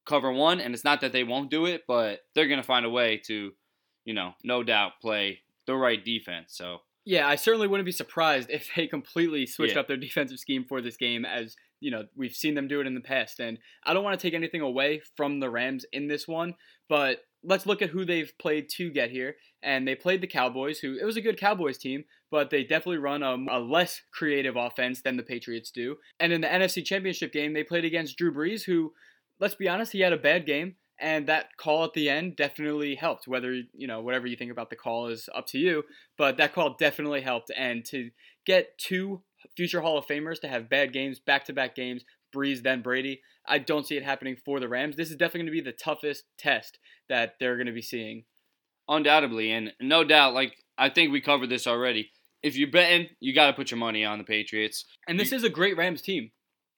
cover 0.04 0.32
one, 0.32 0.60
and 0.60 0.74
it's 0.74 0.84
not 0.84 1.00
that 1.00 1.12
they 1.12 1.22
won't 1.22 1.50
do 1.50 1.66
it, 1.66 1.82
but 1.86 2.20
they're 2.34 2.48
gonna 2.48 2.64
find 2.64 2.84
a 2.84 2.90
way 2.90 3.22
to, 3.26 3.52
you 4.04 4.14
know, 4.14 4.32
no 4.42 4.64
doubt 4.64 4.92
play 5.00 5.38
the 5.66 5.76
right 5.76 6.04
defense. 6.04 6.56
So 6.56 6.78
yeah, 7.04 7.28
I 7.28 7.36
certainly 7.36 7.68
wouldn't 7.68 7.86
be 7.86 7.92
surprised 7.92 8.50
if 8.50 8.68
they 8.76 8.88
completely 8.88 9.46
switched 9.46 9.74
yeah. 9.74 9.80
up 9.80 9.88
their 9.88 9.96
defensive 9.96 10.40
scheme 10.40 10.64
for 10.64 10.80
this 10.80 10.96
game, 10.96 11.24
as 11.24 11.56
you 11.78 11.92
know 11.92 12.06
we've 12.16 12.34
seen 12.34 12.54
them 12.54 12.66
do 12.66 12.80
it 12.80 12.88
in 12.88 12.94
the 12.94 13.00
past. 13.00 13.38
And 13.38 13.58
I 13.84 13.94
don't 13.94 14.04
want 14.04 14.18
to 14.18 14.26
take 14.26 14.34
anything 14.34 14.60
away 14.62 15.00
from 15.16 15.38
the 15.38 15.50
Rams 15.50 15.86
in 15.92 16.08
this 16.08 16.26
one, 16.26 16.54
but 16.88 17.18
let's 17.44 17.66
look 17.66 17.82
at 17.82 17.90
who 17.90 18.04
they've 18.04 18.32
played 18.38 18.68
to 18.70 18.90
get 18.90 19.10
here. 19.10 19.36
And 19.62 19.86
they 19.86 19.94
played 19.94 20.20
the 20.20 20.26
Cowboys, 20.26 20.78
who 20.78 20.98
it 21.00 21.04
was 21.04 21.16
a 21.16 21.20
good 21.20 21.38
Cowboys 21.38 21.78
team, 21.78 22.04
but 22.30 22.50
they 22.50 22.62
definitely 22.62 22.98
run 22.98 23.22
a, 23.22 23.36
a, 23.50 23.60
less 23.60 24.02
creative 24.12 24.56
offense 24.56 25.02
than 25.02 25.16
the 25.16 25.22
Patriots 25.22 25.70
do. 25.70 25.96
And 26.18 26.32
in 26.32 26.40
the 26.40 26.48
NFC 26.48 26.84
Championship 26.84 27.32
game, 27.32 27.52
they 27.52 27.62
played 27.62 27.84
against 27.84 28.16
Drew 28.16 28.34
Brees, 28.34 28.64
who, 28.64 28.92
let's 29.38 29.54
be 29.54 29.68
honest, 29.68 29.92
he 29.92 30.00
had 30.00 30.12
a 30.12 30.18
bad 30.18 30.46
game. 30.46 30.76
And 30.98 31.26
that 31.26 31.56
call 31.56 31.84
at 31.84 31.94
the 31.94 32.08
end 32.08 32.36
definitely 32.36 32.94
helped. 32.94 33.26
Whether, 33.26 33.62
you 33.72 33.86
know, 33.86 34.00
whatever 34.02 34.26
you 34.26 34.36
think 34.36 34.52
about 34.52 34.70
the 34.70 34.76
call 34.76 35.08
is 35.08 35.28
up 35.34 35.46
to 35.48 35.58
you. 35.58 35.82
But 36.16 36.36
that 36.36 36.52
call 36.52 36.76
definitely 36.78 37.22
helped. 37.22 37.50
And 37.56 37.84
to 37.86 38.10
get 38.46 38.78
two 38.78 39.22
future 39.56 39.80
Hall 39.80 39.98
of 39.98 40.06
Famers 40.06 40.40
to 40.40 40.48
have 40.48 40.70
bad 40.70 40.92
games, 40.92 41.18
back 41.18 41.44
to 41.46 41.52
back 41.52 41.74
games, 41.74 42.04
Brees, 42.32 42.62
then 42.62 42.82
Brady. 42.82 43.20
I 43.46 43.58
don't 43.58 43.86
see 43.86 43.96
it 43.96 44.04
happening 44.04 44.36
for 44.44 44.60
the 44.60 44.68
Rams. 44.68 44.96
This 44.96 45.10
is 45.10 45.16
definitely 45.16 45.40
going 45.40 45.58
to 45.58 45.64
be 45.64 45.70
the 45.70 45.76
toughest 45.76 46.24
test 46.38 46.78
that 47.08 47.34
they're 47.38 47.56
going 47.56 47.66
to 47.66 47.72
be 47.72 47.82
seeing. 47.82 48.24
Undoubtedly, 48.88 49.52
and 49.52 49.72
no 49.80 50.04
doubt, 50.04 50.34
like 50.34 50.56
I 50.76 50.88
think 50.88 51.12
we 51.12 51.20
covered 51.20 51.50
this 51.50 51.66
already. 51.66 52.10
If 52.42 52.56
you're 52.56 52.70
betting, 52.70 53.08
you 53.20 53.34
got 53.34 53.46
to 53.46 53.52
put 53.52 53.70
your 53.70 53.78
money 53.78 54.04
on 54.04 54.18
the 54.18 54.24
Patriots. 54.24 54.84
And 55.06 55.18
this 55.18 55.30
you, 55.30 55.36
is 55.36 55.44
a 55.44 55.48
great 55.48 55.76
Rams 55.76 56.02
team. 56.02 56.32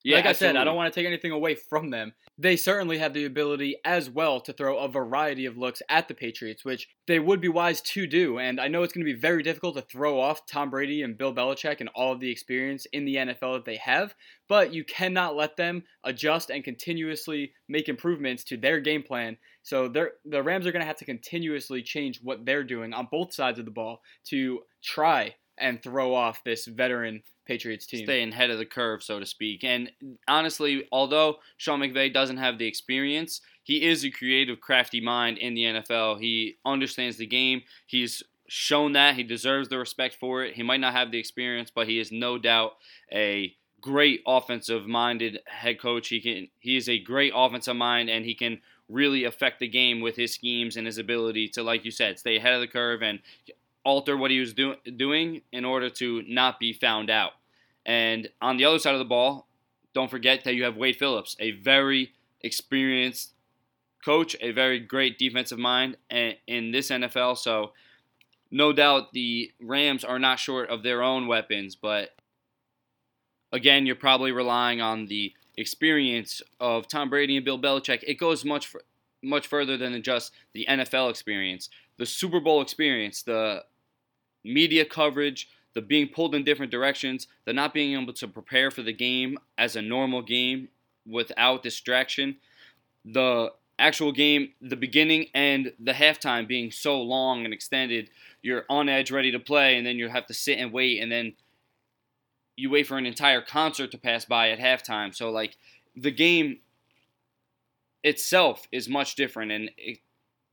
Yeah, 0.05 0.17
like 0.17 0.27
I 0.27 0.31
absolutely. 0.31 0.59
said, 0.59 0.61
I 0.61 0.65
don't 0.65 0.77
want 0.77 0.93
to 0.93 1.01
take 1.01 1.07
anything 1.07 1.33
away 1.33 1.55
from 1.55 1.89
them. 1.89 2.13
They 2.37 2.57
certainly 2.57 2.99
have 2.99 3.15
the 3.15 3.25
ability 3.25 3.77
as 3.87 4.11
well 4.11 4.39
to 4.43 4.53
throw 4.53 4.77
a 4.77 4.87
variety 4.87 5.47
of 5.47 5.57
looks 5.57 5.81
at 5.89 6.09
the 6.09 6.15
Patriots, 6.15 6.63
which 6.63 6.89
they 7.07 7.19
would 7.19 7.41
be 7.41 7.49
wise 7.49 7.81
to 7.81 8.07
do. 8.07 8.39
And 8.39 8.61
I 8.61 8.69
know 8.69 8.83
it's 8.83 8.93
going 8.93 9.07
to 9.07 9.13
be 9.13 9.19
very 9.19 9.43
difficult 9.43 9.77
to 9.77 9.83
throw 9.83 10.21
off 10.21 10.45
Tom 10.45 10.69
Brady 10.69 11.01
and 11.01 11.17
Bill 11.17 11.35
Belichick 11.35 11.81
and 11.81 11.89
all 11.95 12.13
of 12.13 12.21
the 12.21 12.31
experience 12.31 12.87
in 12.93 13.07
the 13.07 13.17
NFL 13.17 13.55
that 13.55 13.65
they 13.65 13.77
have, 13.77 14.15
but 14.47 14.75
you 14.75 14.85
cannot 14.85 15.37
let 15.37 15.57
them 15.57 15.85
adjust 16.05 16.51
and 16.51 16.63
continuously 16.63 17.53
make 17.69 17.89
improvements 17.89 18.45
to 18.45 18.59
their 18.59 18.81
game 18.81 19.03
plan. 19.03 19.39
So 19.63 19.89
the 19.89 20.43
Rams 20.43 20.67
are 20.67 20.73
going 20.73 20.83
to 20.83 20.87
have 20.87 20.99
to 20.99 21.07
continuously 21.07 21.83
change 21.83 22.21
what 22.23 22.45
they're 22.45 22.65
doing 22.65 22.93
on 22.93 23.09
both 23.11 23.33
sides 23.33 23.59
of 23.59 23.65
the 23.65 23.71
ball 23.71 24.03
to 24.27 24.61
try 24.83 25.35
and 25.59 25.83
throw 25.83 26.15
off 26.15 26.45
this 26.45 26.67
veteran 26.67 27.23
Patriots 27.47 27.87
team. 27.87 28.07
Staying 28.07 28.33
ahead 28.33 28.51
of 28.51 28.59
the 28.59 28.65
curve, 28.65 29.03
so 29.03 29.21
to 29.21 29.27
speak. 29.27 29.65
And 29.65 29.91
honestly, 30.27 30.89
although 30.91 31.37
Sean 31.57 31.81
McVay 31.81 32.13
doesn't 32.13 32.39
have 32.39 32.59
the 32.59 32.67
experience, 32.67 33.41
he 33.63 33.85
is 33.87 34.05
a 34.05 34.11
creative, 34.11 34.61
crafty 34.61 35.01
mind 35.01 35.39
in 35.39 35.55
the 35.55 35.63
NFL. 35.63 36.21
He 36.21 36.57
understands 36.65 37.17
the 37.17 37.27
game. 37.27 37.63
He's 37.87 38.23
shown 38.47 38.93
that. 38.93 39.17
He 39.17 39.23
deserves 39.23 39.69
the 39.69 39.79
respect 39.79 40.17
for 40.17 40.45
it. 40.45 40.55
He 40.55 40.63
might 40.63 40.81
not 40.81 40.95
have 40.95 41.11
the 41.11 41.19
experience, 41.19 41.71
but 41.75 41.89
he 41.89 41.99
is 41.99 42.13
no 42.13 42.39
doubt 42.39 42.75
a 43.13 43.55
great 43.81 44.23
offensive 44.27 44.87
minded 44.87 45.41
head 45.47 45.81
coach. 45.81 46.09
He 46.09 46.21
can 46.21 46.49
he 46.59 46.77
is 46.77 46.89
a 46.89 46.99
great 46.99 47.33
offensive 47.35 47.77
mind 47.77 48.09
and 48.09 48.25
he 48.25 48.35
can 48.35 48.61
really 48.89 49.25
affect 49.25 49.61
the 49.61 49.69
game 49.69 50.01
with 50.01 50.17
his 50.17 50.35
schemes 50.35 50.77
and 50.77 50.87
his 50.87 50.99
ability 50.99 51.49
to, 51.49 51.63
like 51.63 51.85
you 51.85 51.91
said, 51.91 52.19
stay 52.19 52.37
ahead 52.37 52.55
of 52.55 52.61
the 52.61 52.67
curve 52.67 53.03
and 53.03 53.19
alter 53.85 54.17
what 54.17 54.31
he 54.31 54.41
was 54.41 54.55
do- 54.55 54.77
doing 54.97 55.43
in 55.53 55.65
order 55.65 55.91
to 55.91 56.23
not 56.27 56.59
be 56.59 56.73
found 56.73 57.11
out. 57.11 57.33
And 57.87 58.29
on 58.41 58.57
the 58.57 58.65
other 58.65 58.79
side 58.79 58.95
of 58.95 58.99
the 58.99 59.05
ball, 59.05 59.47
don't 59.95 60.11
forget 60.11 60.45
that 60.45 60.55
you 60.55 60.65
have 60.65 60.77
Wade 60.77 60.97
Phillips, 60.97 61.37
a 61.39 61.53
very 61.53 62.13
experienced 62.41 63.33
coach, 64.05 64.37
a 64.41 64.51
very 64.53 64.79
great 64.79 65.19
defensive 65.19 65.59
mind 65.59 65.97
in 66.11 66.73
this 66.73 66.91
NFL. 66.91 67.39
So, 67.39 67.73
no 68.51 68.73
doubt 68.73 69.13
the 69.13 69.51
Rams 69.61 70.05
are 70.05 70.19
not 70.19 70.39
short 70.39 70.71
of 70.71 70.83
their 70.83 71.03
own 71.03 71.27
weapons, 71.27 71.75
but 71.75 72.11
again, 73.53 73.87
you're 73.87 73.97
probably 73.97 74.33
relying 74.33 74.81
on 74.81 75.07
the 75.07 75.33
experience 75.57 76.43
of 76.61 76.87
Tom 76.87 77.09
Brady 77.11 77.37
and 77.37 77.45
Bill 77.45 77.59
Belichick. 77.59 78.03
It 78.07 78.15
goes 78.15 78.45
much 78.45 78.75
much 79.23 79.47
further 79.47 79.77
than 79.77 80.01
just 80.03 80.33
the 80.53 80.67
NFL 80.69 81.11
experience. 81.11 81.71
the 81.97 82.07
Super 82.07 82.41
Bowl 82.41 82.61
experience, 82.61 83.23
the 83.23 83.65
media 84.45 84.85
coverage, 84.85 85.49
the 85.75 85.83
being 85.83 86.09
pulled 86.09 86.35
in 86.35 86.45
different 86.45 86.71
directions, 86.71 87.27
the 87.45 87.53
not 87.53 87.75
being 87.75 88.01
able 88.01 88.13
to 88.13 88.29
prepare 88.29 88.71
for 88.71 88.83
the 88.83 88.93
game 88.93 89.39
as 89.59 89.75
a 89.75 89.83
normal 89.83 90.23
game 90.23 90.69
without 91.07 91.63
distraction, 91.63 92.37
the 93.05 93.53
actual 93.79 94.13
game, 94.13 94.51
the 94.61 94.77
beginning 94.77 95.27
and 95.35 95.73
the 95.81 95.93
halftime 95.93 96.47
being 96.47 96.71
so 96.71 97.01
long 97.01 97.45
and 97.45 97.53
extended, 97.53 98.09
you're 98.43 98.65
on 98.71 98.89
edge 98.89 99.11
ready 99.11 99.33
to 99.33 99.39
play, 99.39 99.77
and 99.77 99.87
then 99.87 99.97
you 99.97 100.09
have 100.09 100.27
to 100.27 100.35
sit 100.35 100.59
and 100.59 100.73
wait, 100.73 101.03
and 101.03 101.11
then 101.11 101.33
you 102.57 102.71
wait 102.71 102.87
for 102.87 102.97
an 102.97 103.07
entire 103.07 103.41
concert 103.41 103.91
to 103.91 103.99
pass 103.99 104.25
by 104.25 104.51
at 104.51 104.61
halftime. 104.61 105.15
So, 105.15 105.31
like, 105.31 105.57
the 105.97 106.13
game 106.13 106.59
itself 108.05 108.69
is 108.71 108.89
much 108.89 109.17
different, 109.17 109.51
and 109.51 109.71
it, 109.77 109.99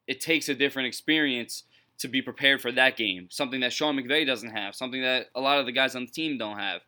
it 0.07 0.19
takes 0.19 0.50
a 0.50 0.55
different 0.55 0.88
experience 0.88 1.63
to 2.01 2.08
be 2.08 2.22
prepared 2.22 2.62
for 2.62 2.72
that 2.72 2.98
game. 2.98 3.27
Something 3.29 3.62
that 3.62 3.74
Sean 3.74 3.96
McVay 3.96 4.25
doesn't 4.25 4.50
have, 4.50 4.75
something 4.75 5.01
that 5.01 5.27
a 5.36 5.41
lot 5.41 5.60
of 5.60 5.65
the 5.65 5.72
guys 5.72 5.96
on 5.96 6.05
the 6.05 6.12
team 6.12 6.38
don't 6.38 6.58
have. 6.58 6.81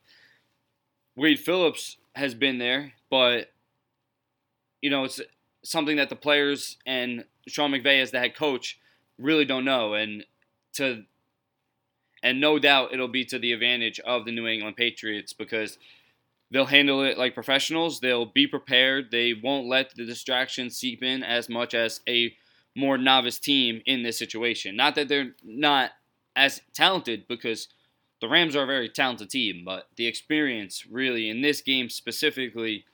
Wade 1.16 1.40
Phillips 1.40 1.98
has 2.16 2.34
been 2.34 2.58
there, 2.58 2.94
but 3.10 3.52
you 4.82 4.90
know 4.90 5.04
it's 5.04 5.22
something 5.64 5.98
that 5.98 6.10
the 6.10 6.16
players 6.16 6.78
and 6.86 7.26
Sean 7.48 7.72
McVay 7.72 8.02
as 8.02 8.12
the 8.12 8.20
head 8.20 8.36
coach 8.36 8.80
really 9.20 9.46
don't 9.46 9.66
know, 9.66 9.94
and 9.94 10.26
to 10.74 11.04
and 12.24 12.42
no 12.42 12.58
doubt 12.58 12.94
it'll 12.94 13.08
be 13.08 13.26
to 13.26 13.38
the 13.38 13.54
advantage 13.54 14.00
of 14.00 14.26
the 14.26 14.32
New 14.32 14.48
England 14.48 14.78
Patriots 14.78 15.34
because 15.34 15.78
they'll 16.50 16.66
handle 16.66 17.04
it 17.04 17.20
like 17.20 17.36
professionals. 17.36 18.00
They'll 18.00 18.26
be 18.26 18.48
prepared. 18.48 19.12
They 19.12 19.34
won't 19.34 19.68
let 19.68 19.94
the 19.94 20.06
distractions 20.06 20.76
seep 20.76 21.04
in 21.04 21.22
as 21.22 21.50
much 21.50 21.76
as 21.76 22.02
a 22.08 22.34
more 22.76 22.98
novice 22.98 23.40
team 23.40 23.82
in 23.86 24.04
this 24.04 24.18
situation. 24.18 24.76
Not 24.76 24.96
that 24.96 25.08
they're 25.08 25.36
not 25.44 25.92
as 26.36 26.62
talented 26.74 27.28
because 27.28 27.68
the 28.22 28.28
Rams 28.28 28.56
are 28.56 28.64
a 28.64 28.68
very 28.68 28.90
talented 28.90 29.30
team, 29.30 29.64
but 29.66 29.90
the 29.96 30.08
experience 30.08 30.86
really 30.90 31.30
in 31.30 31.42
this 31.42 31.62
game 31.62 31.90
specifically 31.90 32.86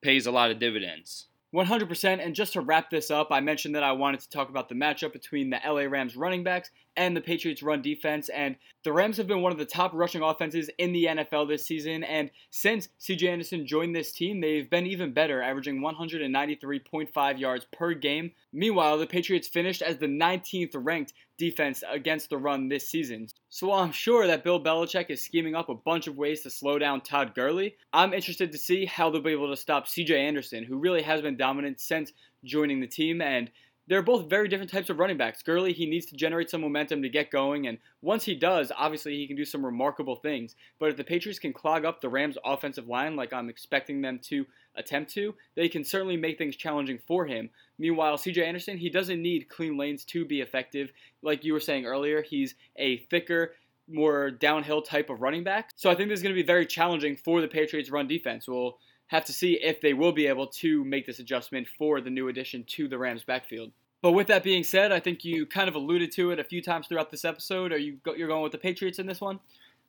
pays 0.00 0.26
a 0.26 0.30
lot 0.30 0.50
of 0.50 0.58
dividends. 0.58 1.26
100%. 1.54 2.24
And 2.24 2.34
just 2.34 2.52
to 2.54 2.60
wrap 2.60 2.90
this 2.90 3.10
up, 3.10 3.28
I 3.30 3.40
mentioned 3.40 3.74
that 3.74 3.82
I 3.82 3.92
wanted 3.92 4.20
to 4.20 4.30
talk 4.30 4.50
about 4.50 4.68
the 4.68 4.74
matchup 4.74 5.12
between 5.12 5.50
the 5.50 5.60
LA 5.64 5.82
Rams 5.82 6.16
running 6.16 6.44
backs 6.44 6.70
and 6.98 7.16
the 7.16 7.20
Patriots 7.20 7.62
run 7.62 7.80
defense. 7.80 8.28
And 8.28 8.56
the 8.84 8.92
Rams 8.92 9.16
have 9.16 9.28
been 9.28 9.40
one 9.40 9.52
of 9.52 9.58
the 9.58 9.64
top 9.64 9.92
rushing 9.94 10.20
offenses 10.20 10.68
in 10.78 10.92
the 10.92 11.04
NFL 11.04 11.48
this 11.48 11.64
season. 11.64 12.04
And 12.04 12.30
since 12.50 12.88
CJ 13.00 13.30
Anderson 13.30 13.66
joined 13.66 13.94
this 13.94 14.12
team, 14.12 14.40
they've 14.40 14.68
been 14.68 14.86
even 14.86 15.14
better, 15.14 15.40
averaging 15.40 15.80
193.5 15.80 17.38
yards 17.38 17.66
per 17.72 17.94
game. 17.94 18.32
Meanwhile, 18.52 18.98
the 18.98 19.06
Patriots 19.06 19.48
finished 19.48 19.80
as 19.80 19.98
the 19.98 20.06
19th 20.06 20.72
ranked 20.74 21.14
defense 21.38 21.84
against 21.88 22.30
the 22.30 22.36
run 22.36 22.68
this 22.68 22.88
season. 22.88 23.28
So 23.48 23.68
while 23.68 23.78
I'm 23.78 23.92
sure 23.92 24.26
that 24.26 24.42
Bill 24.42 24.62
Belichick 24.62 25.08
is 25.08 25.24
scheming 25.24 25.54
up 25.54 25.68
a 25.68 25.74
bunch 25.74 26.08
of 26.08 26.16
ways 26.16 26.42
to 26.42 26.50
slow 26.50 26.78
down 26.78 27.00
Todd 27.00 27.32
Gurley, 27.34 27.76
I'm 27.92 28.12
interested 28.12 28.50
to 28.50 28.58
see 28.58 28.84
how 28.84 29.08
they'll 29.08 29.22
be 29.22 29.30
able 29.30 29.50
to 29.50 29.56
stop 29.56 29.86
CJ 29.86 30.10
Anderson, 30.10 30.64
who 30.64 30.78
really 30.78 31.02
has 31.02 31.22
been 31.22 31.36
dominant 31.36 31.78
since 31.78 32.12
joining 32.44 32.80
the 32.80 32.88
team. 32.88 33.20
And 33.20 33.50
they're 33.88 34.02
both 34.02 34.28
very 34.28 34.48
different 34.48 34.70
types 34.70 34.90
of 34.90 34.98
running 34.98 35.16
backs. 35.16 35.42
Gurley, 35.42 35.72
he 35.72 35.86
needs 35.86 36.06
to 36.06 36.16
generate 36.16 36.50
some 36.50 36.60
momentum 36.60 37.02
to 37.02 37.08
get 37.08 37.30
going, 37.30 37.66
and 37.66 37.78
once 38.02 38.24
he 38.24 38.34
does, 38.34 38.70
obviously 38.76 39.16
he 39.16 39.26
can 39.26 39.36
do 39.36 39.44
some 39.44 39.64
remarkable 39.64 40.16
things. 40.16 40.54
But 40.78 40.90
if 40.90 40.96
the 40.96 41.04
Patriots 41.04 41.38
can 41.38 41.54
clog 41.54 41.84
up 41.84 42.00
the 42.00 42.08
Rams' 42.08 42.36
offensive 42.44 42.86
line 42.86 43.16
like 43.16 43.32
I'm 43.32 43.48
expecting 43.48 44.02
them 44.02 44.18
to 44.24 44.46
attempt 44.76 45.12
to, 45.14 45.34
they 45.56 45.68
can 45.68 45.84
certainly 45.84 46.16
make 46.16 46.36
things 46.36 46.54
challenging 46.54 46.98
for 47.06 47.26
him. 47.26 47.48
Meanwhile, 47.78 48.18
CJ 48.18 48.46
Anderson, 48.46 48.76
he 48.76 48.90
doesn't 48.90 49.22
need 49.22 49.48
clean 49.48 49.78
lanes 49.78 50.04
to 50.06 50.24
be 50.24 50.42
effective. 50.42 50.92
Like 51.22 51.44
you 51.44 51.54
were 51.54 51.60
saying 51.60 51.86
earlier, 51.86 52.22
he's 52.22 52.54
a 52.76 52.98
thicker, 53.10 53.54
more 53.88 54.30
downhill 54.30 54.82
type 54.82 55.08
of 55.08 55.22
running 55.22 55.44
back. 55.44 55.70
So 55.76 55.90
I 55.90 55.94
think 55.94 56.10
this 56.10 56.18
is 56.18 56.22
going 56.22 56.34
to 56.34 56.40
be 56.40 56.46
very 56.46 56.66
challenging 56.66 57.16
for 57.16 57.40
the 57.40 57.48
Patriots' 57.48 57.90
run 57.90 58.06
defense. 58.06 58.46
We'll 58.46 58.78
have 59.08 59.24
to 59.24 59.32
see 59.32 59.54
if 59.54 59.80
they 59.80 59.94
will 59.94 60.12
be 60.12 60.26
able 60.26 60.46
to 60.46 60.84
make 60.84 61.06
this 61.06 61.18
adjustment 61.18 61.66
for 61.78 62.00
the 62.00 62.10
new 62.10 62.28
addition 62.28 62.64
to 62.68 62.88
the 62.88 62.98
Rams 62.98 63.24
backfield. 63.24 63.72
But 64.00 64.12
with 64.12 64.28
that 64.28 64.44
being 64.44 64.62
said, 64.62 64.92
I 64.92 65.00
think 65.00 65.24
you 65.24 65.44
kind 65.44 65.68
of 65.68 65.74
alluded 65.74 66.12
to 66.12 66.30
it 66.30 66.38
a 66.38 66.44
few 66.44 66.62
times 66.62 66.86
throughout 66.86 67.10
this 67.10 67.24
episode. 67.24 67.72
Are 67.72 67.78
you 67.78 67.98
go, 68.04 68.14
you're 68.14 68.28
going 68.28 68.42
with 68.42 68.52
the 68.52 68.58
Patriots 68.58 68.98
in 68.98 69.06
this 69.06 69.20
one? 69.20 69.40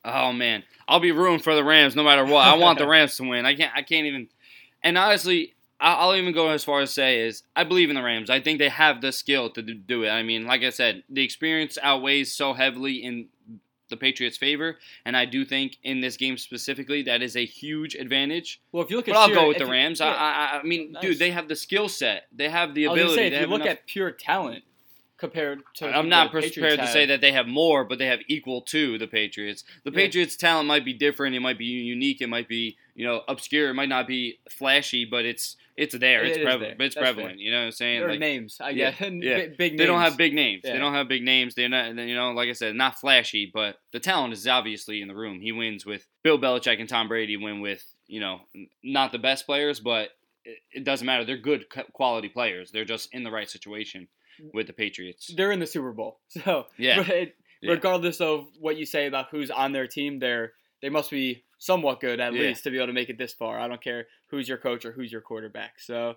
Oh 0.04 0.32
man, 0.32 0.64
I'll 0.88 1.00
be 1.00 1.12
rooting 1.12 1.38
for 1.38 1.54
the 1.54 1.62
Rams 1.62 1.94
no 1.94 2.02
matter 2.02 2.24
what. 2.24 2.46
I 2.46 2.56
want 2.56 2.78
the 2.78 2.86
Rams 2.88 3.16
to 3.16 3.28
win. 3.28 3.46
I 3.46 3.54
can't. 3.54 3.72
I 3.74 3.82
can't 3.82 4.06
even. 4.06 4.28
And 4.82 4.98
honestly, 4.98 5.54
I'll 5.78 6.14
even 6.14 6.32
go 6.32 6.48
as 6.48 6.64
far 6.64 6.80
as 6.80 6.90
say 6.90 7.20
is 7.20 7.42
I 7.54 7.64
believe 7.64 7.88
in 7.88 7.96
the 7.96 8.02
Rams. 8.02 8.30
I 8.30 8.40
think 8.40 8.58
they 8.58 8.68
have 8.68 9.00
the 9.00 9.12
skill 9.12 9.50
to 9.50 9.62
do 9.62 10.04
it. 10.04 10.10
I 10.10 10.22
mean, 10.22 10.46
like 10.46 10.62
I 10.62 10.70
said, 10.70 11.04
the 11.08 11.22
experience 11.22 11.78
outweighs 11.82 12.32
so 12.32 12.54
heavily 12.54 12.96
in 12.96 13.28
the 13.90 13.96
Patriots' 13.98 14.36
favor, 14.38 14.78
and 15.04 15.16
I 15.16 15.26
do 15.26 15.44
think 15.44 15.76
in 15.82 16.00
this 16.00 16.16
game 16.16 16.38
specifically 16.38 17.02
that 17.02 17.20
is 17.22 17.36
a 17.36 17.44
huge 17.44 17.94
advantage. 17.94 18.60
Well, 18.72 18.82
if 18.82 18.90
you 18.90 18.96
look 18.96 19.08
at, 19.08 19.12
but 19.14 19.20
I'll 19.20 19.26
sheer- 19.28 19.36
go 19.36 19.48
with 19.48 19.58
the 19.58 19.64
you- 19.66 19.70
Rams. 19.70 20.00
yeah, 20.00 20.06
I, 20.08 20.56
I, 20.56 20.60
I 20.60 20.62
mean, 20.62 20.92
Nice. 20.92 21.02
dude, 21.02 21.18
they 21.18 21.30
have 21.32 21.48
the 21.48 21.56
skill 21.56 21.88
set. 21.88 22.26
They 22.32 22.48
have 22.48 22.74
the 22.74 22.86
I 22.86 22.90
was 22.92 23.00
gonna 23.00 23.12
ability. 23.12 23.30
say, 23.30 23.36
if 23.36 23.40
you 23.42 23.46
look 23.48 23.60
enough- 23.60 23.68
at 23.76 23.86
pure 23.86 24.10
talent 24.10 24.64
compared 25.20 25.60
to, 25.74 25.86
I'm 25.86 26.08
not 26.08 26.32
Patriots 26.32 26.54
prepared 26.56 26.78
to 26.78 26.84
have, 26.86 26.92
say 26.92 27.06
that 27.06 27.20
they 27.20 27.30
have 27.32 27.46
more, 27.46 27.84
but 27.84 27.98
they 27.98 28.06
have 28.06 28.20
equal 28.26 28.62
to 28.62 28.98
the 28.98 29.06
Patriots. 29.06 29.62
The 29.84 29.90
Yeah. 29.90 29.96
Patriots' 29.96 30.36
talent 30.36 30.66
might 30.66 30.84
be 30.84 30.92
different. 30.94 31.36
It 31.36 31.40
might 31.40 31.58
be 31.58 31.66
unique. 31.66 32.20
It 32.20 32.28
might 32.28 32.48
be 32.48 32.76
you 32.96 33.06
know 33.06 33.22
obscure. 33.28 33.70
It 33.70 33.74
might 33.74 33.88
not 33.88 34.06
be 34.08 34.40
flashy, 34.50 35.04
but 35.04 35.24
it's 35.24 35.56
it's 35.76 35.94
there. 35.96 36.24
It 36.24 36.30
It's 36.30 36.38
prevalent. 36.38 36.78
there. 36.78 36.86
It's 36.86 36.94
That's 36.94 37.04
prevalent. 37.04 37.36
fair. 37.36 37.44
You 37.44 37.50
know 37.52 37.60
what 37.60 37.64
I'm 37.66 37.72
saying? 37.72 38.06
Like, 38.06 38.18
names, 38.18 38.58
I 38.60 38.70
yeah, 38.70 38.92
yeah. 39.00 39.36
bi- 39.38 39.54
big 39.56 39.78
they 39.78 39.86
don't 39.86 40.00
have 40.00 40.16
big 40.16 40.34
names. 40.34 40.62
Yeah. 40.64 40.72
They 40.72 40.78
don't 40.78 40.92
have 40.94 41.08
big 41.08 41.22
names. 41.22 41.54
They're 41.54 41.68
not. 41.68 41.94
You 41.96 42.14
know, 42.14 42.32
like 42.32 42.48
I 42.48 42.52
said, 42.52 42.74
not 42.74 42.98
flashy, 42.98 43.50
but 43.52 43.76
the 43.92 44.00
talent 44.00 44.32
is 44.34 44.46
obviously 44.46 45.00
in 45.00 45.08
the 45.08 45.14
room. 45.14 45.40
He 45.40 45.52
wins 45.52 45.86
with 45.86 46.06
Bill 46.22 46.38
Belichick 46.38 46.80
and 46.80 46.88
Tom 46.88 47.08
Brady. 47.08 47.36
Win 47.36 47.60
with 47.60 47.84
you 48.08 48.20
know 48.20 48.40
not 48.82 49.12
the 49.12 49.18
best 49.18 49.46
players, 49.46 49.80
but 49.80 50.10
it 50.72 50.84
doesn't 50.84 51.06
matter. 51.06 51.24
They're 51.24 51.36
good 51.36 51.66
quality 51.92 52.28
players. 52.28 52.70
They're 52.70 52.84
just 52.84 53.12
in 53.14 53.24
the 53.24 53.30
right 53.30 53.48
situation 53.48 54.08
with 54.52 54.66
the 54.66 54.72
Patriots. 54.72 55.30
They're 55.34 55.52
in 55.52 55.60
the 55.60 55.66
Super 55.66 55.92
Bowl, 55.92 56.20
so 56.28 56.66
Yeah. 56.78 57.00
Yeah. 57.62 57.72
regardless 57.72 58.20
of 58.20 58.46
what 58.58 58.76
you 58.78 58.86
say 58.86 59.06
about 59.06 59.26
who's 59.30 59.50
on 59.50 59.72
their 59.72 59.86
team, 59.86 60.18
they're 60.18 60.52
they 60.82 60.88
must 60.88 61.10
be 61.10 61.44
somewhat 61.58 62.00
good 62.00 62.20
at 62.20 62.32
Yeah. 62.32 62.40
least 62.40 62.64
to 62.64 62.70
be 62.70 62.78
able 62.78 62.86
to 62.86 62.92
make 62.94 63.10
it 63.10 63.18
this 63.18 63.34
far. 63.34 63.60
I 63.60 63.68
don't 63.68 63.82
care 63.82 64.06
who's 64.28 64.48
your 64.48 64.56
coach 64.58 64.84
or 64.86 64.92
who's 64.92 65.12
your 65.12 65.20
quarterback. 65.20 65.78
So, 65.78 66.14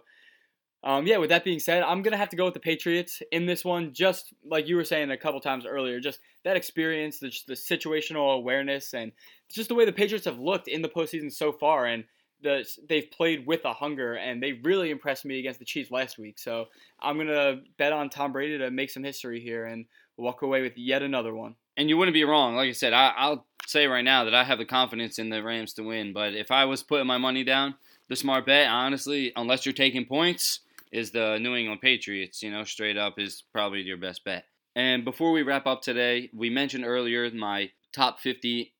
um, 0.83 1.05
yeah. 1.05 1.17
With 1.17 1.29
that 1.31 1.43
being 1.43 1.59
said, 1.59 1.83
I'm 1.83 2.01
gonna 2.01 2.15
have 2.17 2.29
to 2.29 2.37
go 2.37 2.45
with 2.45 2.53
the 2.53 2.59
Patriots 2.61 3.21
in 3.31 3.45
this 3.45 3.65
one. 3.65 3.93
Just 3.93 4.33
like 4.45 4.67
you 4.69 4.75
were 4.77 4.85
saying 4.85 5.11
a 5.11 5.17
couple 5.17 5.39
times 5.41 5.65
earlier, 5.65 5.99
just 5.99 6.19
that 6.45 6.55
experience, 6.57 7.19
the, 7.19 7.31
the 7.47 7.53
situational 7.55 8.35
awareness, 8.35 8.93
and 8.93 9.11
just 9.49 9.67
the 9.69 9.75
way 9.75 9.83
the 9.85 9.91
Patriots 9.93 10.25
have 10.25 10.39
looked 10.39 10.67
in 10.69 10.81
the 10.81 10.89
postseason 10.89 11.31
so 11.31 11.51
far, 11.51 11.85
and 11.85 12.05
the 12.43 12.65
they've 12.87 13.09
played 13.09 13.47
with 13.47 13.65
a 13.65 13.73
hunger, 13.73 14.15
and 14.15 14.41
they 14.43 14.53
really 14.63 14.91
impressed 14.91 15.25
me 15.25 15.39
against 15.39 15.59
the 15.59 15.65
Chiefs 15.65 15.91
last 15.91 16.17
week. 16.17 16.37
So 16.37 16.65
I'm 17.01 17.17
gonna 17.17 17.61
bet 17.77 17.93
on 17.93 18.09
Tom 18.09 18.31
Brady 18.31 18.57
to 18.59 18.69
make 18.69 18.89
some 18.91 19.03
history 19.03 19.39
here 19.39 19.65
and 19.65 19.85
walk 20.17 20.41
away 20.43 20.61
with 20.61 20.77
yet 20.77 21.01
another 21.01 21.33
one. 21.33 21.55
and 21.75 21.89
you 21.89 21.97
wouldn't 21.97 22.13
be 22.13 22.23
wrong. 22.23 22.55
Like 22.55 22.69
I 22.69 22.73
said, 22.73 22.93
I, 22.93 23.13
I'll 23.17 23.47
say 23.65 23.87
right 23.87 24.03
now 24.03 24.25
that 24.25 24.35
I 24.35 24.43
have 24.43 24.59
the 24.59 24.65
confidence 24.65 25.17
in 25.17 25.29
the 25.29 25.41
Rams 25.41 25.73
to 25.73 25.83
win. 25.83 26.13
But 26.13 26.33
if 26.35 26.51
I 26.51 26.65
was 26.65 26.83
putting 26.83 27.07
my 27.07 27.17
money 27.17 27.43
down, 27.43 27.75
the 28.09 28.15
smart 28.15 28.45
bet, 28.45 28.67
honestly, 28.67 29.31
unless 29.35 29.65
you're 29.65 29.73
taking 29.73 30.05
points, 30.05 30.59
is 30.91 31.09
the 31.11 31.39
New 31.39 31.55
England 31.55 31.81
Patriots. 31.81 32.43
You 32.43 32.51
know, 32.51 32.63
straight 32.63 32.97
up 32.97 33.17
is 33.17 33.43
probably 33.51 33.81
your 33.81 33.97
best 33.97 34.23
bet. 34.23 34.45
And 34.75 35.03
before 35.03 35.31
we 35.31 35.41
wrap 35.41 35.65
up 35.65 35.81
today, 35.81 36.29
we 36.33 36.49
mentioned 36.49 36.85
earlier 36.85 37.29
my 37.31 37.71
top 37.93 38.19
50 38.19 38.71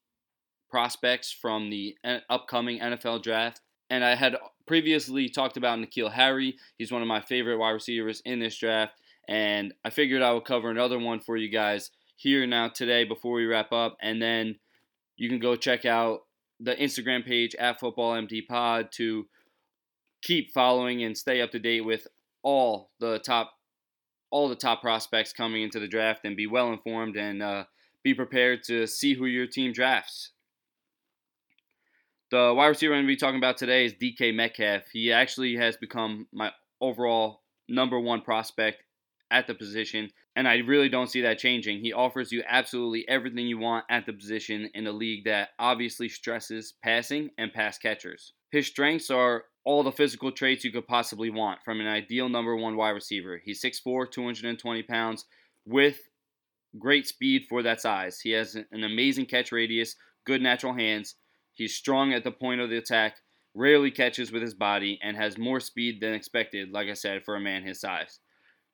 prospects 0.73 1.31
from 1.31 1.69
the 1.69 1.95
uh, 2.03 2.17
upcoming 2.31 2.79
NFL 2.79 3.21
draft. 3.21 3.61
And 3.91 4.03
I 4.03 4.15
had 4.15 4.35
previously 4.65 5.29
talked 5.29 5.55
about 5.55 5.77
N'Keal 5.77 6.11
Harry. 6.11 6.55
He's 6.79 6.91
one 6.91 7.03
of 7.03 7.07
my 7.07 7.21
favorite 7.21 7.59
wide 7.59 7.73
receivers 7.73 8.23
in 8.25 8.39
this 8.39 8.57
draft. 8.57 8.99
And 9.27 9.75
I 9.85 9.91
figured 9.91 10.23
I 10.23 10.33
would 10.33 10.45
cover 10.45 10.71
another 10.71 10.97
one 10.97 11.19
for 11.19 11.37
you 11.37 11.49
guys 11.49 11.91
here 12.15 12.47
now 12.47 12.69
today 12.69 13.03
before 13.03 13.33
we 13.33 13.45
wrap 13.45 13.71
up. 13.71 13.97
And 14.01 14.19
then 14.19 14.55
you 15.15 15.29
can 15.29 15.37
go 15.37 15.55
check 15.55 15.85
out 15.85 16.21
the 16.59 16.73
Instagram 16.73 17.23
page 17.23 17.53
at 17.53 17.79
FootballMDPod 17.79 18.89
to 18.93 19.27
keep 20.23 20.53
following 20.55 21.03
and 21.03 21.15
stay 21.15 21.39
up 21.39 21.51
to 21.51 21.59
date 21.59 21.81
with 21.81 22.07
all 22.41 22.89
the 22.99 23.19
top 23.19 23.51
all 24.31 24.49
the 24.49 24.55
top 24.55 24.81
prospects 24.81 25.33
coming 25.33 25.61
into 25.61 25.79
the 25.79 25.87
draft 25.87 26.25
and 26.25 26.35
be 26.35 26.47
well 26.47 26.73
informed 26.73 27.15
and 27.15 27.43
uh, 27.43 27.65
be 28.01 28.15
prepared 28.15 28.63
to 28.63 28.87
see 28.87 29.13
who 29.13 29.27
your 29.27 29.45
team 29.45 29.71
drafts. 29.71 30.31
The 32.33 32.51
wide 32.51 32.69
receiver 32.69 32.95
I'm 32.95 33.01
going 33.01 33.05
to 33.05 33.13
be 33.13 33.15
talking 33.15 33.37
about 33.37 33.57
today 33.57 33.85
is 33.85 33.93
DK 33.93 34.33
Metcalf. 34.33 34.85
He 34.91 35.11
actually 35.11 35.55
has 35.57 35.77
become 35.77 36.25
my 36.33 36.51
overall 36.81 37.43
number 37.69 37.99
one 37.99 38.21
prospect 38.21 38.81
at 39.29 39.45
the 39.45 39.53
position, 39.53 40.09
and 40.35 40.47
I 40.47 40.55
really 40.55 40.89
don't 40.89 41.11
see 41.11 41.21
that 41.21 41.37
changing. 41.37 41.81
He 41.81 41.93
offers 41.93 42.31
you 42.31 42.41
absolutely 42.49 43.07
everything 43.07 43.45
you 43.45 43.59
want 43.59 43.85
at 43.87 44.07
the 44.07 44.13
position 44.13 44.67
in 44.73 44.87
a 44.87 44.91
league 44.91 45.25
that 45.25 45.49
obviously 45.59 46.09
stresses 46.09 46.73
passing 46.83 47.29
and 47.37 47.53
pass 47.53 47.77
catchers. 47.77 48.33
His 48.51 48.65
strengths 48.65 49.11
are 49.11 49.43
all 49.63 49.83
the 49.83 49.91
physical 49.91 50.31
traits 50.31 50.63
you 50.63 50.71
could 50.71 50.87
possibly 50.87 51.29
want 51.29 51.59
from 51.63 51.81
an 51.81 51.87
ideal 51.87 52.29
number 52.29 52.55
one 52.55 52.75
wide 52.75 52.95
receiver. 52.95 53.39
He's 53.45 53.61
6'4, 53.61 54.09
220 54.09 54.81
pounds, 54.81 55.25
with 55.67 55.99
great 56.79 57.05
speed 57.05 57.43
for 57.47 57.61
that 57.61 57.79
size. 57.79 58.21
He 58.21 58.31
has 58.31 58.55
an 58.55 58.83
amazing 58.83 59.27
catch 59.27 59.51
radius, 59.51 59.95
good 60.25 60.41
natural 60.41 60.73
hands. 60.73 61.13
He's 61.53 61.75
strong 61.75 62.13
at 62.13 62.23
the 62.23 62.31
point 62.31 62.61
of 62.61 62.69
the 62.69 62.77
attack, 62.77 63.17
rarely 63.53 63.91
catches 63.91 64.31
with 64.31 64.41
his 64.41 64.53
body, 64.53 64.99
and 65.01 65.15
has 65.15 65.37
more 65.37 65.59
speed 65.59 66.01
than 66.01 66.13
expected, 66.13 66.71
like 66.71 66.87
I 66.87 66.93
said, 66.93 67.23
for 67.23 67.35
a 67.35 67.39
man 67.39 67.63
his 67.63 67.79
size. 67.79 68.19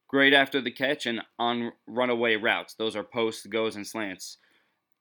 Great 0.07 0.33
after 0.33 0.59
the 0.59 0.71
catch 0.71 1.05
and 1.05 1.21
on 1.37 1.71
runaway 1.87 2.35
routes. 2.35 2.73
Those 2.73 2.95
are 2.95 3.03
posts, 3.03 3.45
goes, 3.45 3.75
and 3.75 3.85
slants. 3.85 4.37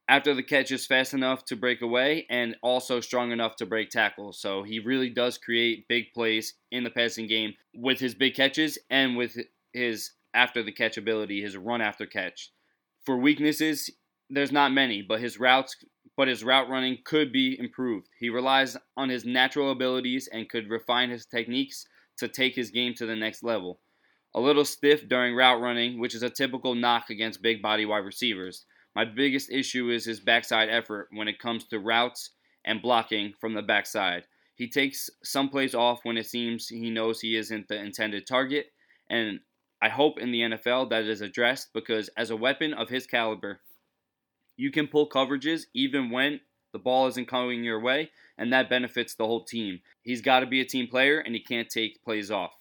After 0.07 0.35
the 0.35 0.43
catch 0.43 0.73
is 0.73 0.87
fast 0.87 1.13
enough 1.13 1.45
to 1.47 1.57
break 1.57 1.83
away 1.83 2.27
and 2.31 2.57
also 2.63 3.01
strong 3.01 3.31
enough 3.31 3.57
to 3.57 3.67
break 3.67 3.91
tackles. 3.91 4.41
So 4.41 4.63
he 4.63 4.79
really 4.79 5.11
does 5.11 5.37
create 5.37 5.87
big 5.87 6.13
plays 6.15 6.55
in 6.71 6.83
the 6.83 6.91
passing 6.91 7.27
game 7.27 7.55
with 7.75 8.01
his 8.01 8.15
big 8.15 8.35
catches 8.35 8.79
and 8.89 9.17
with 9.17 9.37
his 9.73 10.13
after 10.33 10.63
the 10.63 10.73
catch 10.73 10.97
ability, 10.97 11.43
his 11.43 11.57
run 11.57 11.83
after 11.83 12.07
catch. 12.07 12.53
For 13.05 13.19
weaknesses, 13.19 13.91
there's 14.31 14.53
not 14.53 14.73
many, 14.73 15.03
but 15.03 15.21
his 15.21 15.39
routes 15.39 15.77
but 16.19 16.27
his 16.27 16.43
route 16.43 16.69
running 16.69 16.99
could 17.05 17.33
be 17.33 17.57
improved. 17.61 18.09
He 18.19 18.29
relies 18.29 18.77
on 18.97 19.09
his 19.09 19.25
natural 19.25 19.71
abilities 19.71 20.29
and 20.31 20.49
could 20.49 20.69
refine 20.69 21.11
his 21.11 21.25
techniques 21.25 21.87
to 22.17 22.27
take 22.27 22.57
his 22.57 22.73
game 22.73 22.93
to 22.95 23.07
the 23.07 23.15
next 23.15 23.45
level. 23.45 23.79
A 24.35 24.41
little 24.41 24.65
stiff 24.65 25.09
during 25.09 25.37
route 25.37 25.61
running, 25.61 26.01
which 26.01 26.17
is 26.17 26.25
a 26.25 26.29
typical 26.29 26.75
knock 26.75 27.09
against 27.09 27.41
big 27.41 27.63
body 27.63 27.87
wide 27.87 27.99
receivers. 27.99 28.65
My 28.97 29.05
biggest 29.05 29.49
issue 29.49 29.91
is 29.91 30.05
his 30.05 30.19
backside 30.19 30.69
effort 30.69 31.07
when 31.13 31.29
it 31.29 31.39
comes 31.39 31.65
to 31.67 31.79
routes 31.79 32.31
and 32.65 32.83
blocking 32.83 33.33
from 33.41 33.55
the 33.55 33.63
backside. 33.63 34.25
He 34.57 34.69
takes 34.69 35.09
some 35.23 35.49
plays 35.49 35.73
off 35.73 36.01
when 36.03 36.17
it 36.17 36.27
seems 36.27 36.67
he 36.67 36.91
knows 36.91 37.21
he 37.21 37.37
isn't 37.37 37.69
the 37.69 37.79
intended 37.79 38.27
target, 38.27 38.73
and 39.09 39.39
I 39.81 39.89
hope 39.89 40.19
in 40.19 40.33
the 40.33 40.41
NFL 40.41 40.91
that 40.91 41.05
is 41.05 41.21
addressed 41.21 41.73
because 41.73 42.11
as 42.17 42.31
a 42.31 42.37
weapon 42.37 42.75
of 42.75 42.89
his 42.89 43.07
caliber, 43.07 43.61
you 44.59 44.71
can 44.71 44.89
pull 44.89 45.09
coverages 45.09 45.63
even 45.73 46.11
when 46.11 46.41
the 46.73 46.79
ball 46.79 47.07
isn't 47.07 47.29
coming 47.29 47.65
your 47.65 47.81
way, 47.81 48.11
and 48.37 48.53
that 48.53 48.69
benefits 48.69 49.15
the 49.15 49.25
whole 49.25 49.45
team. 49.45 49.81
He's 50.03 50.21
got 50.21 50.41
to 50.41 50.47
be 50.47 50.61
a 50.61 50.67
team 50.67 50.89
player, 50.89 51.21
and 51.21 51.35
he 51.35 51.41
can't 51.41 51.71
take 51.71 52.05
plays 52.05 52.31
off. 52.31 52.53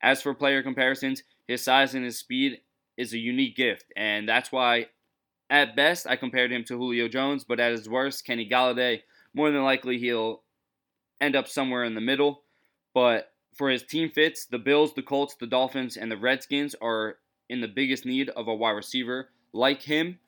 As 0.00 0.22
for 0.22 0.34
player 0.34 0.62
comparisons, 0.62 1.24
his 1.48 1.64
size 1.64 1.94
and 1.94 2.04
his 2.04 2.18
speed 2.18 2.60
is 2.96 3.12
a 3.12 3.18
unique 3.18 3.56
gift, 3.56 3.86
and 3.96 4.28
that's 4.28 4.52
why, 4.52 4.86
at 5.50 5.74
best, 5.74 6.06
I 6.06 6.16
compared 6.16 6.52
him 6.52 6.62
to 6.64 6.76
Julio 6.76 7.08
Jones, 7.08 7.42
but 7.42 7.58
at 7.58 7.72
his 7.72 7.88
worst, 7.88 8.24
Kenny 8.24 8.48
Golladay. 8.48 9.00
more 9.34 9.50
than 9.50 9.64
likely 9.64 9.98
he'll 9.98 10.42
end 11.20 11.34
up 11.34 11.48
somewhere 11.48 11.84
in 11.84 11.94
the 11.94 12.00
middle. 12.00 12.42
But 12.94 13.32
for 13.54 13.70
his 13.70 13.82
team 13.82 14.10
fits, 14.10 14.46
the 14.46 14.58
Bills, 14.58 14.94
the 14.94 15.02
Colts, 15.02 15.34
the 15.34 15.46
Dolphins, 15.46 15.96
and 15.96 16.10
the 16.10 16.16
Redskins 16.16 16.74
are 16.80 17.18
in 17.48 17.60
the 17.60 17.68
biggest 17.68 18.04
need 18.04 18.28
of 18.30 18.48
a 18.48 18.54
wide 18.54 18.70
receiver 18.72 19.30
like 19.52 19.82
him 19.82 20.18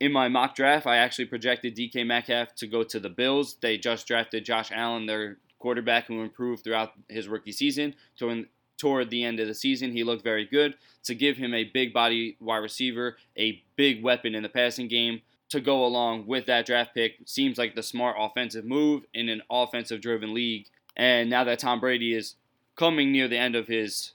in 0.00 0.12
my 0.12 0.28
mock 0.28 0.54
draft, 0.54 0.86
I 0.86 0.96
actually 0.96 1.26
projected 1.26 1.76
DK 1.76 2.06
Metcalf 2.06 2.54
to 2.56 2.66
go 2.66 2.82
to 2.82 2.98
the 2.98 3.10
Bills. 3.10 3.56
They 3.60 3.76
just 3.76 4.06
drafted 4.06 4.44
Josh 4.44 4.72
Allen, 4.72 5.06
their 5.06 5.36
quarterback, 5.58 6.06
who 6.06 6.22
improved 6.22 6.64
throughout 6.64 6.92
his 7.08 7.28
rookie 7.28 7.52
season. 7.52 7.94
Toward, 8.18 8.46
toward 8.78 9.10
the 9.10 9.22
end 9.22 9.40
of 9.40 9.46
the 9.46 9.54
season, 9.54 9.92
he 9.92 10.02
looked 10.02 10.24
very 10.24 10.46
good. 10.46 10.74
To 11.04 11.14
give 11.14 11.36
him 11.36 11.52
a 11.52 11.64
big 11.64 11.92
body 11.92 12.36
wide 12.40 12.58
receiver, 12.58 13.18
a 13.38 13.62
big 13.76 14.02
weapon 14.02 14.34
in 14.34 14.42
the 14.42 14.48
passing 14.48 14.88
game, 14.88 15.20
to 15.50 15.60
go 15.60 15.84
along 15.84 16.26
with 16.26 16.46
that 16.46 16.64
draft 16.64 16.94
pick 16.94 17.16
seems 17.26 17.58
like 17.58 17.74
the 17.74 17.82
smart 17.82 18.16
offensive 18.18 18.64
move 18.64 19.02
in 19.12 19.28
an 19.28 19.42
offensive 19.50 20.00
driven 20.00 20.32
league. 20.32 20.66
And 20.96 21.28
now 21.28 21.44
that 21.44 21.58
Tom 21.58 21.80
Brady 21.80 22.14
is 22.14 22.36
coming 22.76 23.12
near 23.12 23.28
the 23.28 23.36
end 23.38 23.54
of 23.54 23.66
his 23.66 24.12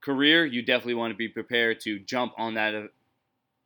career, 0.00 0.46
you 0.46 0.62
definitely 0.62 0.94
want 0.94 1.12
to 1.12 1.16
be 1.16 1.28
prepared 1.28 1.80
to 1.80 1.98
jump 1.98 2.32
on 2.38 2.54
that 2.54 2.90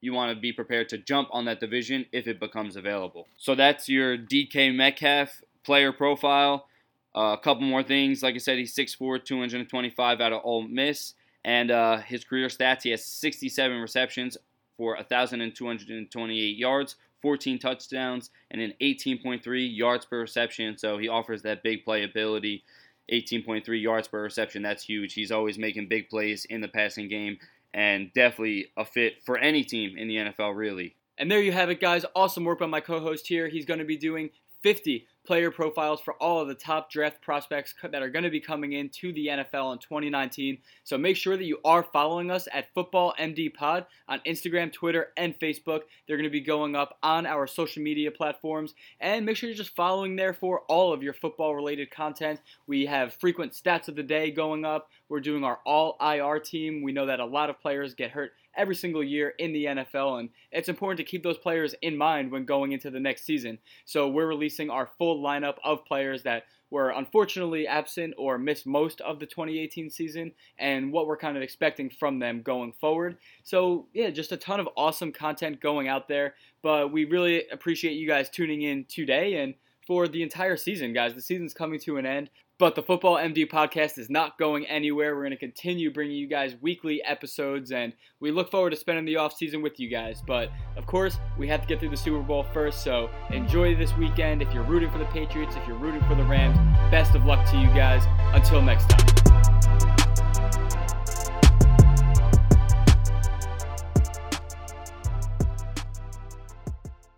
you 0.01 0.13
want 0.13 0.35
to 0.35 0.41
be 0.41 0.53
prepared 0.53 0.89
to 0.91 0.99
jump 0.99 1.29
on 1.33 1.45
that 1.47 1.61
division 1.61 2.07
if 2.13 2.27
it 2.27 2.39
becomes 2.39 2.77
available. 2.77 3.27
So 3.37 3.55
that's 3.55 3.89
your 3.89 4.17
DK 4.17 4.75
Metcalf 4.75 5.43
player 5.65 5.93
profile. 5.93 6.67
Uh, 7.15 7.33
a 7.33 7.39
couple 7.39 7.63
more 7.63 7.83
things. 7.83 8.23
Like 8.23 8.35
I 8.35 8.39
said, 8.39 8.59
he's 8.59 8.75
6'4, 8.75 9.25
225 9.25 10.21
out 10.21 10.33
of 10.33 10.43
Ole 10.45 10.69
Miss. 10.69 11.15
And 11.45 11.71
uh, 11.71 11.99
his 11.99 12.25
career 12.25 12.49
stats, 12.49 12.83
he 12.83 12.91
has 12.91 13.05
67 13.05 13.79
receptions 13.79 14.37
for 14.77 14.97
1,228 14.97 16.57
yards, 16.57 16.97
14 17.23 17.59
touchdowns, 17.59 18.31
and 18.51 18.61
an 18.61 18.75
18.3 18.83 19.77
yards 19.77 20.05
per 20.05 20.21
reception. 20.21 20.77
So 20.77 20.99
he 20.99 21.09
offers 21.09 21.43
that 21.43 21.63
big 21.63 21.85
play 21.85 22.03
ability. 22.03 22.65
18.3 23.13 23.81
yards 23.81 24.09
per 24.09 24.23
reception. 24.23 24.63
That's 24.63 24.83
huge. 24.83 25.15
He's 25.15 25.31
always 25.31 25.59
making 25.59 25.89
big 25.89 26.09
plays 26.11 26.45
in 26.47 26.61
the 26.61 26.69
passing 26.69 27.09
game 27.09 27.39
and 27.77 28.11
definitely 28.15 28.73
a 28.77 28.87
fit 28.87 29.23
for 29.25 29.37
any 29.37 29.63
team 29.63 29.99
in 29.99 30.09
the 30.09 30.17
NFL, 30.17 30.57
really. 30.57 30.97
And 31.19 31.31
there 31.31 31.43
you 31.43 31.53
have 31.53 31.69
it, 31.69 31.79
guys. 31.79 32.07
Awesome 32.17 32.45
work 32.45 32.59
by 32.59 32.67
my 32.67 32.81
co 32.81 33.01
host 33.01 33.29
here. 33.29 33.49
He's 33.49 33.67
going 33.67 33.79
to 33.79 33.85
be 33.85 33.99
doing 33.99 34.31
50 34.63 35.07
player 35.27 35.51
profiles 35.51 36.01
for 36.01 36.15
all 36.15 36.41
of 36.41 36.49
the 36.49 36.55
top 36.55 36.91
draft 36.91 37.21
prospects 37.21 37.75
that 37.83 38.03
are 38.03 38.09
going 38.09 38.23
to 38.23 38.31
be 38.31 38.41
coming 38.41 38.73
into 38.73 39.13
the 39.13 39.27
NFL 39.27 39.73
in 39.73 39.79
2019. 39.79 40.59
So 40.85 40.97
make 40.97 41.17
sure 41.17 41.37
that 41.37 41.45
you 41.45 41.59
are 41.65 41.83
following 41.83 42.31
us 42.31 42.49
at 42.53 42.73
Football 42.73 43.13
MD 43.19 43.53
Pod 43.53 43.87
on 44.09 44.21
Instagram, 44.27 44.73
Twitter, 44.73 45.09
and 45.17 45.39
Facebook. 45.39 45.81
They're 46.07 46.17
going 46.17 46.25
to 46.25 46.31
be 46.31 46.41
going 46.41 46.77
up 46.77 46.97
on 47.03 47.27
our 47.27 47.47
social 47.47 47.83
media 47.83 48.11
platforms. 48.11 48.75
And 49.01 49.27
make 49.27 49.37
sure 49.37 49.49
you're 49.49 49.57
just 49.57 49.75
following 49.77 50.17
there 50.17 50.33
for 50.33 50.61
all 50.69 50.93
of 50.93 51.03
your 51.03 51.13
football 51.13 51.55
related 51.55 51.91
content. 51.91 52.41
We 52.67 52.87
have 52.87 53.15
frequent 53.15 53.53
stats 53.53 53.89
of 53.89 53.97
the 53.97 54.03
day 54.03 54.31
going 54.31 54.65
up. 54.65 54.89
We're 55.09 55.21
doing 55.21 55.45
our 55.45 55.61
all 55.65 55.97
IR 56.01 56.41
team. 56.41 56.83
We 56.83 56.93
know 56.93 57.07
that 57.07 57.21
a 57.21 57.25
lot 57.25 57.51
of 57.51 57.61
players 57.61 57.95
get 57.95 58.11
hurt 58.11 58.33
every 58.57 58.75
single 58.75 59.05
year 59.05 59.35
in 59.39 59.53
the 59.53 59.67
NFL, 59.67 60.19
and 60.21 60.31
it's 60.51 60.69
important 60.69 60.99
to 60.99 61.05
keep 61.05 61.23
those 61.23 61.39
players 61.39 61.75
in 61.83 61.97
mind 61.97 62.31
when 62.31 62.45
going 62.45 62.73
into 62.73 62.91
the 62.91 63.01
next 63.01 63.25
season. 63.25 63.59
So 63.85 64.09
we're 64.09 64.27
releasing 64.27 64.71
our 64.71 64.89
full 64.99 65.23
lineup 65.23 65.57
of 65.63 65.85
players 65.85 66.23
that 66.23 66.45
were 66.71 66.91
unfortunately 66.91 67.67
absent 67.67 68.15
or 68.19 68.39
missed 68.39 68.67
most 68.67 69.01
of 69.03 69.21
the 69.21 69.27
2018 69.27 69.89
season 69.89 70.33
and 70.59 70.91
what 70.91 71.07
we're 71.07 71.17
kind 71.17 71.37
of 71.37 71.43
expecting 71.43 71.89
from 71.89 72.19
them 72.19 72.43
going 72.43 72.73
forward. 72.73 73.19
So, 73.45 73.87
yeah, 73.93 74.11
just 74.11 74.33
a 74.33 74.37
ton 74.37 74.59
of 74.59 74.69
awesome 74.77 75.13
content 75.13 75.61
going 75.61 75.87
out 75.87 76.09
there, 76.09 76.35
but 76.63 76.93
we 76.93 77.05
really 77.05 77.45
appreciate 77.53 77.93
you 77.93 78.09
guys 78.09 78.29
tuning 78.29 78.63
in 78.63 78.85
today 78.89 79.43
and 79.43 79.55
for 79.87 80.09
the 80.09 80.23
entire 80.23 80.57
season, 80.57 80.93
guys. 80.93 81.15
The 81.15 81.21
season's 81.21 81.55
coming 81.55 81.79
to 81.81 81.97
an 81.97 82.07
end. 82.07 82.31
But 82.59 82.75
the 82.75 82.83
Football 82.83 83.17
MD 83.17 83.47
podcast 83.47 83.99
is 83.99 84.09
not 84.09 84.39
going 84.39 84.67
anywhere. 84.67 85.15
We're 85.15 85.23
going 85.23 85.33
to 85.33 85.37
continue 85.37 85.93
bringing 85.93 86.17
you 86.17 86.27
guys 86.27 86.57
weekly 86.63 87.03
episodes, 87.05 87.71
and 87.71 87.93
we 88.19 88.31
look 88.31 88.51
forward 88.51 88.71
to 88.71 88.77
spending 88.77 89.05
the 89.05 89.17
off 89.17 89.35
season 89.37 89.61
with 89.61 89.79
you 89.79 89.91
guys. 89.91 90.23
But 90.27 90.51
of 90.75 90.87
course, 90.87 91.19
we 91.39 91.49
have 91.49 91.61
to 91.61 91.67
get 91.67 91.81
through 91.81 91.91
the 91.91 91.99
Super 91.99 92.23
Bowl 92.23 92.47
first, 92.55 92.83
so 92.83 93.11
enjoy 93.31 93.77
this 93.77 93.95
weekend. 93.99 94.41
If 94.41 94.55
you're 94.55 94.63
rooting 94.63 94.91
for 94.91 94.99
the 94.99 95.05
Patriots, 95.07 95.55
if 95.55 95.69
you're 95.69 95.77
rooting 95.77 96.03
for 96.09 96.15
the 96.15 96.25
Rams, 96.25 96.57
best 96.91 97.15
of 97.15 97.27
luck 97.27 97.47
to 97.51 97.59
you 97.59 97.67
guys. 97.69 98.05
Until 98.35 98.63
next 98.63 98.89
time. 98.89 99.56